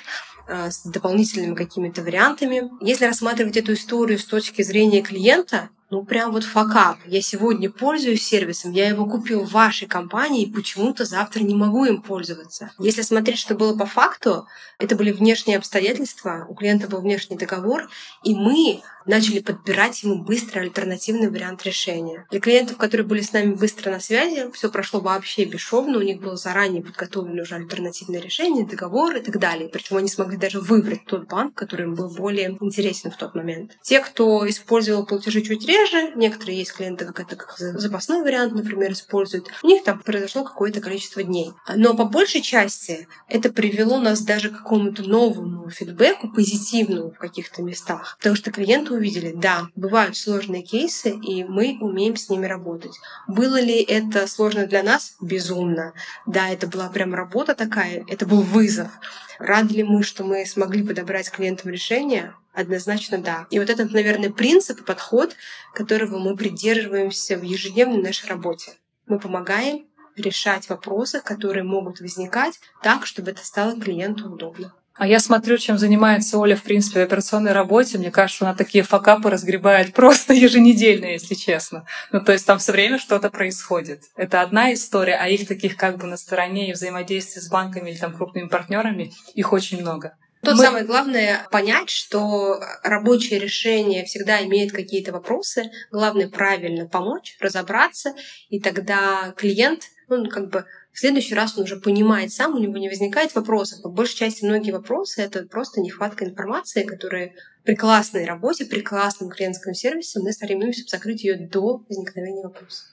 с 0.49 0.83
дополнительными 0.85 1.55
какими-то 1.55 2.03
вариантами. 2.03 2.71
Если 2.81 3.05
рассматривать 3.05 3.57
эту 3.57 3.73
историю 3.75 4.19
с 4.19 4.25
точки 4.25 4.62
зрения 4.62 5.03
клиента, 5.03 5.71
ну 5.91 6.05
прям 6.05 6.33
вот 6.33 6.45
факап. 6.45 6.99
Я 7.07 7.23
сегодня 7.23 7.71
пользуюсь 7.71 8.27
сервисом, 8.27 8.73
я 8.73 8.89
его 8.89 9.07
купил 9.07 9.45
в 9.45 9.53
вашей 9.53 9.87
компании 9.87 10.43
и 10.43 10.53
почему-то 10.53 11.05
завтра 11.05 11.43
не 11.43 11.55
могу 11.55 11.85
им 11.85 12.03
пользоваться. 12.03 12.73
Если 12.79 13.03
смотреть, 13.03 13.39
что 13.39 13.55
было 13.55 13.77
по 13.77 13.87
факту, 13.87 14.47
это 14.79 14.97
были 14.97 15.12
внешние 15.12 15.59
обстоятельства, 15.59 16.47
у 16.49 16.55
клиента 16.55 16.89
был 16.89 17.01
внешний 17.01 17.37
договор, 17.37 17.89
и 18.25 18.35
мы 18.35 18.83
начали 19.07 19.40
подбирать 19.40 20.03
ему 20.03 20.23
быстрый 20.23 20.61
альтернативный 20.61 21.31
вариант 21.31 21.64
решения. 21.64 22.27
Для 22.31 22.40
клиентов, 22.40 22.77
которые 22.77 23.07
были 23.07 23.21
с 23.21 23.33
нами 23.33 23.55
быстро 23.55 23.90
на 23.90 24.01
связи, 24.01 24.51
все 24.53 24.71
прошло 24.71 25.01
вообще 25.01 25.45
бесшовно, 25.45 25.99
у 25.99 26.03
них 26.03 26.21
было 26.21 26.37
заранее 26.37 26.83
подготовлено 26.83 27.42
уже 27.42 27.55
альтернативное 27.55 28.21
решение, 28.21 28.66
договор 28.66 29.16
и 29.16 29.21
так 29.21 29.38
далее. 29.38 29.69
Причем 29.69 29.97
они 29.97 30.09
смогли 30.09 30.37
даже 30.37 30.61
выбрать 30.61 31.05
тот 31.07 31.29
банк, 31.29 31.55
который 31.55 31.87
им 31.87 31.95
был 31.95 32.09
более 32.09 32.57
интересен 32.61 33.11
в 33.11 33.16
тот 33.16 33.35
момент. 33.35 33.79
Те, 33.83 34.01
кто 34.01 34.49
использовал 34.49 35.07
платежи 35.07 35.42
чуть 35.42 35.66
реже, 35.66 36.12
некоторые 36.16 36.59
есть 36.59 36.73
клиенты, 36.73 37.05
как 37.05 37.21
это 37.21 37.37
как 37.37 37.57
запасной 37.59 38.23
вариант, 38.23 38.55
например, 38.55 38.92
используют, 38.92 39.49
у 39.62 39.66
них 39.66 39.85
там 39.85 40.01
произошло 40.01 40.45
какое-то 40.45 40.81
количество 40.81 41.23
дней. 41.23 41.53
Но 41.75 41.95
по 41.95 42.05
большей 42.05 42.42
части 42.42 43.09
это 43.29 43.53
привело 43.53 43.99
нас 43.99 44.23
даже 44.23 44.51
к 44.51 44.59
какому-то 44.59 45.03
новому 45.03 45.71
фидбэку, 45.71 46.29
позитивному 46.33 47.11
в 47.11 47.19
каких-то 47.19 47.62
местах. 47.62 48.16
Потому 48.19 48.37
что 48.37 48.51
клиенты 48.51 48.96
увидели, 48.97 49.33
да, 49.35 49.69
бывают 49.75 50.17
сложные 50.17 50.63
кейсы, 50.63 51.11
и 51.11 51.45
мы 51.45 51.79
умеем 51.81 52.17
с 52.17 52.29
ними 52.29 52.47
работать. 52.47 52.95
Было 53.27 53.61
ли 53.61 53.83
это 53.83 54.27
сложно 54.27 54.67
для 54.67 54.83
нас? 54.83 55.17
Безумно. 55.21 55.93
Да, 56.27 56.49
это 56.49 56.67
была 56.67 56.89
прям 56.89 57.15
работа 57.15 57.55
такая, 57.55 58.05
это 58.09 58.27
был 58.27 58.43
вызов. 58.43 58.91
Рады 59.39 59.75
ли 59.75 59.85
мы, 59.85 60.03
что 60.03 60.25
мы 60.25 60.45
смогли 60.47 60.83
подобрать 60.83 61.31
клиентам 61.31 61.71
решение? 61.71 62.35
Однозначно 62.55 63.19
да. 63.19 63.47
И 63.51 63.59
вот 63.59 63.69
этот, 63.69 63.93
наверное, 63.93 64.31
принцип 64.31 64.81
и 64.81 64.85
подход, 64.85 65.37
которого 65.75 66.19
мы 66.19 66.37
придерживаемся 66.37 67.37
в 67.37 67.43
ежедневной 67.43 68.03
нашей 68.03 68.29
работе. 68.29 68.73
Мы 69.07 69.19
помогаем 69.19 69.87
решать 70.17 70.69
вопросы, 70.69 71.21
которые 71.21 71.65
могут 71.65 72.01
возникать 72.01 72.59
так, 72.83 73.07
чтобы 73.07 73.33
это 73.33 73.45
стало 73.45 73.79
клиенту 73.79 74.31
удобно. 74.31 74.75
А 74.99 75.07
я 75.07 75.21
смотрю, 75.21 75.59
чем 75.59 75.77
занимается 75.77 76.39
Оля, 76.39 76.57
в 76.57 76.63
принципе, 76.63 77.01
в 77.01 77.03
операционной 77.03 77.53
работе. 77.53 77.99
Мне 77.99 78.11
кажется, 78.11 78.47
она 78.47 78.55
такие 78.55 78.83
факапы 78.83 79.29
разгребает 79.29 79.93
просто 79.93 80.33
еженедельно, 80.35 81.07
если 81.07 81.35
честно. 81.35 81.87
Ну, 82.13 82.21
то 82.21 82.33
есть 82.33 82.47
там 82.47 82.59
все 82.59 82.73
время 82.73 82.99
что-то 82.99 83.31
происходит. 83.31 84.05
Это 84.17 84.41
одна 84.41 84.73
история, 84.73 85.17
а 85.17 85.29
их 85.29 85.47
таких 85.47 85.77
как 85.77 85.99
бы 85.99 86.07
на 86.07 86.17
стороне 86.17 86.71
и 86.71 86.73
взаимодействия 86.73 87.43
с 87.43 87.49
банками 87.49 87.91
или 87.91 87.99
там 87.99 88.15
крупными 88.15 88.49
партнерами, 88.49 89.13
их 89.35 89.53
очень 89.53 89.81
много. 89.81 90.17
Тут 90.43 90.55
Мы... 90.55 90.65
самое 90.65 90.85
главное 90.85 91.47
понять, 91.51 91.91
что 91.91 92.61
рабочее 92.83 93.39
решение 93.39 94.05
всегда 94.05 94.45
имеет 94.45 94.73
какие-то 94.73 95.13
вопросы. 95.13 95.71
Главное 95.91 96.29
правильно 96.29 96.87
помочь, 96.87 97.37
разобраться, 97.41 98.15
и 98.49 98.61
тогда 98.61 99.35
клиент, 99.37 99.85
ну, 100.09 100.29
как 100.29 100.49
бы 100.49 100.65
в 100.97 100.99
следующий 100.99 101.35
раз 101.35 101.59
он 101.59 101.65
уже 101.65 101.77
понимает 101.77 102.33
сам, 102.33 102.55
у 102.55 102.59
него 102.59 102.79
не 102.79 102.89
возникает 102.89 103.35
вопросов. 103.35 103.83
По 103.83 103.91
большей 103.91 104.17
части 104.17 104.47
многие 104.47 104.71
вопросы— 104.71 105.21
это 105.23 105.45
просто 105.45 105.83
нехватка 105.83 106.25
информации, 106.25 106.85
которая 106.85 107.35
при 107.65 107.75
классной 107.75 108.25
работе, 108.25 108.65
при 108.65 108.81
классном 108.81 109.29
клиентском 109.29 109.75
сервисе 109.75 110.21
мы 110.21 110.33
стараемся 110.33 110.85
закрыть 110.89 111.23
ее 111.23 111.37
до 111.37 111.85
возникновения 111.87 112.43
вопроса. 112.43 112.85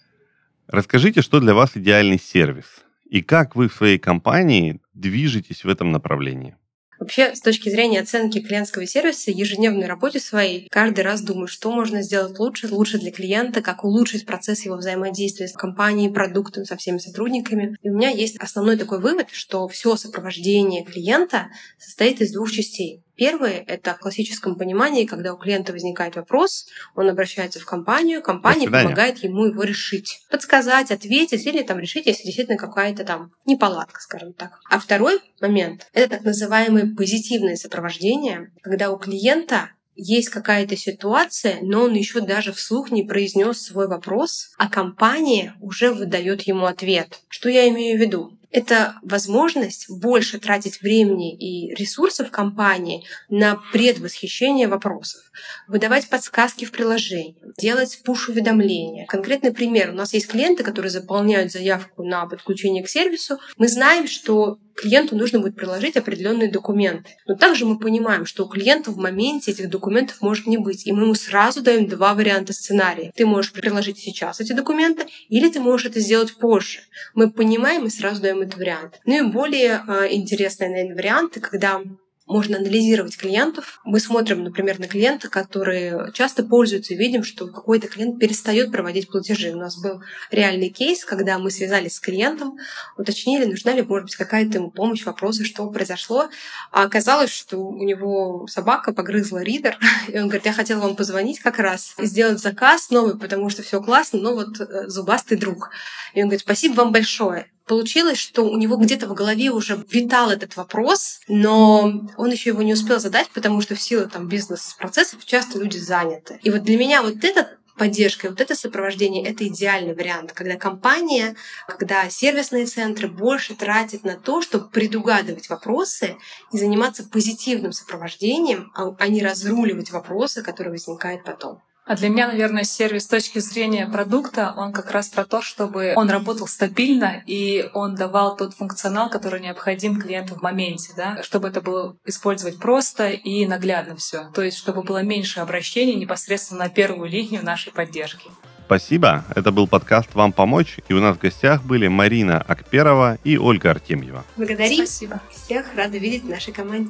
Расскажите, 0.68 1.22
что 1.22 1.40
для 1.40 1.54
вас 1.54 1.72
идеальный 1.76 2.20
сервис 2.20 2.66
и 3.06 3.22
как 3.22 3.56
вы 3.56 3.70
в 3.70 3.74
своей 3.74 4.00
компании 4.00 4.82
движетесь 4.94 5.64
в 5.64 5.70
этом 5.70 5.94
направлении? 5.94 6.58
Вообще, 7.00 7.36
с 7.36 7.42
точки 7.42 7.70
зрения 7.70 8.02
оценки 8.02 8.40
клиентского 8.40 8.86
сервиса, 8.86 9.32
ежедневной 9.32 9.88
работе 9.88 10.20
своей, 10.20 10.68
каждый 10.70 11.02
раз 11.02 11.22
думаю, 11.22 11.48
что 11.48 11.72
можно 11.72 12.02
сделать 12.02 12.40
лучше, 12.40 12.68
лучше 12.68 12.98
для 12.98 13.12
клиента, 13.12 13.62
как 13.62 13.84
улучшить 13.84 14.26
процесс 14.26 14.66
его 14.66 14.78
взаимодействия 14.78 15.48
с 15.48 15.54
компанией, 15.54 16.10
продуктом, 16.10 16.66
со 16.66 16.78
всеми 16.78 16.98
сотрудниками. 16.98 17.76
И 17.82 17.90
у 17.90 17.96
меня 17.96 18.10
есть 18.10 18.38
основной 18.38 18.78
такой 18.78 19.00
вывод, 19.00 19.28
что 19.32 19.68
все 19.68 19.96
сопровождение 19.96 20.84
клиента 20.84 21.50
состоит 21.78 22.22
из 22.22 22.32
двух 22.32 22.52
частей. 22.52 23.03
Первое— 23.16 23.64
это 23.68 23.94
в 23.94 24.00
классическом 24.00 24.56
понимании, 24.56 25.06
когда 25.06 25.34
у 25.34 25.38
клиента 25.38 25.72
возникает 25.72 26.16
вопрос, 26.16 26.68
он 26.96 27.10
обращается 27.10 27.60
в 27.60 27.66
компанию, 27.66 28.22
компания 28.22 28.70
помогает 28.70 29.20
ему 29.24 29.46
его 29.46 29.64
решить. 29.64 30.22
Подсказать, 30.30 30.92
ответить 30.92 31.46
или 31.46 31.62
там 31.62 31.80
решить, 31.80 32.08
если 32.08 32.24
действительно 32.24 32.58
какая-то 32.58 33.04
там 33.04 33.32
неполадка, 33.46 34.02
скажем 34.02 34.34
так. 34.34 34.60
А 34.70 34.80
второй 34.80 35.20
момент— 35.42 35.88
это 35.94 36.18
так 36.18 36.24
называемое 36.24 36.96
позитивное 36.96 37.56
сопровождение, 37.56 38.52
когда 38.62 38.92
у 38.92 38.98
клиента 38.98 39.70
есть 39.96 40.30
какая-то 40.30 40.76
ситуация, 40.76 41.60
но 41.62 41.84
он 41.84 41.94
еще 41.94 42.22
даже 42.22 42.52
вслух 42.52 42.92
не 42.92 43.04
произнес 43.04 43.62
свой 43.62 43.88
вопрос, 43.88 44.52
а 44.58 44.68
компания 44.68 45.56
уже 45.62 45.92
выдает 45.92 46.42
ему 46.44 46.66
ответ. 46.66 47.20
Что 47.28 47.50
я 47.50 47.70
имею 47.70 47.98
в 47.98 48.02
виду? 48.02 48.38
Это 48.54 49.00
возможность 49.02 49.90
больше 49.90 50.40
тратить 50.40 50.82
времени 50.82 51.36
и 51.36 51.74
ресурсов 51.74 52.30
компании 52.30 53.04
на 53.28 53.60
предвосхищение 53.74 54.68
вопросов, 54.68 55.22
выдавать 55.68 56.08
подсказки 56.08 56.64
в 56.64 56.72
приложении, 56.72 57.36
делать 57.58 58.02
пуш-уведомления. 58.06 59.08
Конкретный 59.08 59.52
пример. 59.52 59.90
У 59.90 59.94
нас 59.94 60.14
есть 60.14 60.28
клиенты, 60.28 60.64
которые 60.64 60.92
заполняют 60.92 61.52
заявку 61.52 62.04
на 62.04 62.28
подключение 62.28 62.84
к 62.84 62.90
сервису. 62.90 63.40
Мы 63.58 63.68
знаем, 63.68 64.08
что 64.08 64.60
клиенту 64.76 65.16
нужно 65.16 65.40
будет 65.40 65.56
приложить 65.56 65.98
определенные 65.98 66.52
документы. 66.52 67.12
Но 67.28 67.36
также 67.36 67.66
мы 67.66 67.80
понимаем, 67.80 68.26
что 68.26 68.46
у 68.46 68.48
клиента 68.48 68.92
в 68.92 68.98
моменте 68.98 69.52
этих 69.52 69.70
документов 69.70 70.22
может 70.22 70.48
не 70.48 70.58
быть. 70.58 70.86
И 70.86 70.92
мы 70.92 71.04
ему 71.04 71.16
сразу 71.16 71.62
даем 71.62 71.88
два 71.88 72.14
варианта 72.14 72.54
сценария. 72.54 73.12
Ты 73.16 73.26
можешь 73.26 73.52
приложить 73.52 74.00
сейчас 74.00 74.40
эти 74.40 74.54
документы, 74.54 75.06
или 75.30 75.50
ты 75.50 75.60
можешь 75.60 75.88
это 75.88 76.00
сделать 76.00 76.36
позже. 76.36 76.80
Мы 77.14 77.32
понимаем 77.32 77.86
и 77.86 77.90
сразу 77.90 78.22
даем 78.22 78.43
этот 78.44 78.58
вариант. 78.58 79.00
Ну 79.06 79.28
и 79.28 79.32
более 79.32 79.84
э, 79.88 80.08
интересные, 80.12 80.70
наверное, 80.70 80.96
варианты, 80.96 81.40
когда 81.40 81.82
можно 82.26 82.58
анализировать 82.58 83.18
клиентов. 83.18 83.80
Мы 83.84 84.00
смотрим, 84.00 84.44
например, 84.44 84.80
на 84.80 84.88
клиента, 84.88 85.30
которые 85.30 86.12
часто 86.14 86.44
пользуются 86.44 86.94
и 86.94 86.98
видим, 86.98 87.24
что 87.24 87.48
какой-то 87.48 87.88
клиент 87.88 88.20
перестает 88.20 88.72
проводить 88.72 89.10
платежи. 89.10 89.52
У 89.52 89.58
нас 89.58 89.82
был 89.82 90.02
реальный 90.32 90.70
кейс, 90.70 91.04
когда 91.04 91.38
мы 91.38 91.52
связались 91.52 91.96
с 91.96 92.00
клиентом, 92.00 92.58
уточнили, 92.98 93.46
нужна 93.46 93.74
ли, 93.74 93.82
может 93.82 94.06
быть, 94.06 94.16
какая-то 94.16 94.58
ему 94.60 94.72
помощь, 94.72 95.06
вопросы, 95.06 95.44
что 95.44 95.70
произошло. 95.70 96.30
А 96.72 96.84
оказалось, 96.84 97.32
что 97.32 97.58
у 97.58 97.84
него 97.84 98.48
собака 98.48 98.94
погрызла 98.94 99.44
ридер, 99.44 99.78
и 100.08 100.18
он 100.18 100.24
говорит, 100.26 100.46
я 100.46 100.54
хотел 100.54 100.80
вам 100.80 100.96
позвонить 100.96 101.40
как 101.40 101.60
раз 101.60 101.94
сделать 101.98 102.40
заказ 102.40 102.90
новый, 102.90 103.18
потому 103.18 103.50
что 103.50 103.64
все 103.64 103.82
классно, 103.82 104.20
но 104.20 104.34
вот 104.34 104.60
э, 104.62 104.88
зубастый 104.88 105.38
друг. 105.38 105.72
И 106.14 106.22
он 106.22 106.30
говорит, 106.30 106.42
спасибо 106.42 106.76
вам 106.76 106.92
большое 106.92 107.48
получилось, 107.66 108.18
что 108.18 108.44
у 108.44 108.58
него 108.58 108.78
где-то 108.78 109.08
в 109.08 109.14
голове 109.14 109.50
уже 109.52 109.84
витал 109.90 110.30
этот 110.32 110.56
вопрос, 110.56 111.20
но 111.28 111.92
он 112.18 112.32
еще 112.32 112.50
его 112.50 112.62
не 112.62 112.74
успел 112.74 113.00
задать, 113.00 113.30
потому 113.30 113.62
что 113.62 113.76
в 113.76 113.82
силу 113.82 114.10
там 114.10 114.28
бизнес-процессов 114.28 115.26
часто 115.26 115.60
люди 115.60 115.78
заняты. 115.78 116.40
И 116.44 116.50
вот 116.50 116.64
для 116.64 116.78
меня 116.78 117.02
вот 117.02 117.24
этот 117.24 117.58
поддержка 117.78 118.28
и 118.28 118.30
вот 118.30 118.40
это 118.40 118.56
сопровождение— 118.56 119.26
это 119.28 119.48
идеальный 119.48 119.96
вариант, 119.96 120.34
когда 120.34 120.58
компания, 120.58 121.36
когда 121.68 122.10
сервисные 122.10 122.66
центры 122.66 123.08
больше 123.08 123.56
тратят 123.56 124.04
на 124.04 124.16
то, 124.16 124.42
чтобы 124.42 124.70
предугадывать 124.70 125.50
вопросы 125.50 126.18
и 126.52 126.58
заниматься 126.58 127.04
позитивным 127.04 127.72
сопровождением, 127.72 128.72
а 128.76 129.08
не 129.08 129.24
разруливать 129.24 129.92
вопросы, 129.92 130.44
которые 130.44 130.74
возникают 130.74 131.24
потом. 131.24 131.62
А 131.86 131.98
для 131.98 132.10
меня, 132.10 132.28
наверное, 132.28 132.64
сервис 132.64 133.04
с 133.04 133.08
точки 133.08 133.40
зрения 133.40 133.88
продукта, 133.88 134.54
он 134.56 134.72
как 134.72 134.92
раз 134.92 135.10
про 135.10 135.26
то, 135.26 135.42
чтобы 135.42 135.94
он 135.96 136.10
работал 136.10 136.48
стабильно 136.48 137.22
и 137.26 137.70
он 137.74 137.96
давал 137.96 138.38
тот 138.38 138.54
функционал, 138.54 139.10
который 139.10 139.42
необходим 139.42 140.00
клиенту 140.00 140.36
в 140.36 140.42
моменте, 140.42 140.94
да, 140.96 141.22
чтобы 141.24 141.50
это 141.50 141.60
было 141.60 141.98
использовать 142.06 142.58
просто 142.58 143.10
и 143.10 143.46
наглядно 143.46 143.98
все. 143.98 144.30
То 144.34 144.44
есть, 144.44 144.58
чтобы 144.58 144.84
было 144.84 145.04
меньше 145.04 145.42
обращений 145.42 145.96
непосредственно 145.96 146.66
на 146.66 146.70
первую 146.70 147.10
линию 147.10 147.44
нашей 147.44 147.74
поддержки. 147.74 148.30
Спасибо. 148.66 149.26
Это 149.36 149.52
был 149.52 149.68
подкаст 149.68 150.16
«Вам 150.16 150.32
помочь». 150.32 150.78
И 150.88 150.94
у 150.94 151.02
нас 151.02 151.18
в 151.18 151.20
гостях 151.20 151.64
были 151.64 151.90
Марина 151.90 152.42
Акперова 152.42 153.18
и 153.26 153.38
Ольга 153.38 153.72
Артемьева. 153.72 154.24
Благодарим. 154.38 154.78
Спасибо. 154.78 155.22
Всех 155.30 155.66
рада 155.76 155.98
видеть 155.98 156.24
в 156.24 156.30
нашей 156.30 156.54
команде. 156.54 156.90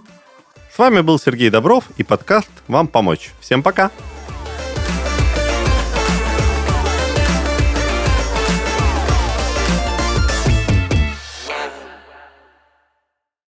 С 0.72 0.78
вами 0.78 1.02
был 1.02 1.20
Сергей 1.20 1.50
Добров 1.50 1.86
и 1.98 2.04
подкаст 2.04 2.50
«Вам 2.68 2.88
помочь». 2.88 3.32
Всем 3.42 3.64
пока! 3.64 3.90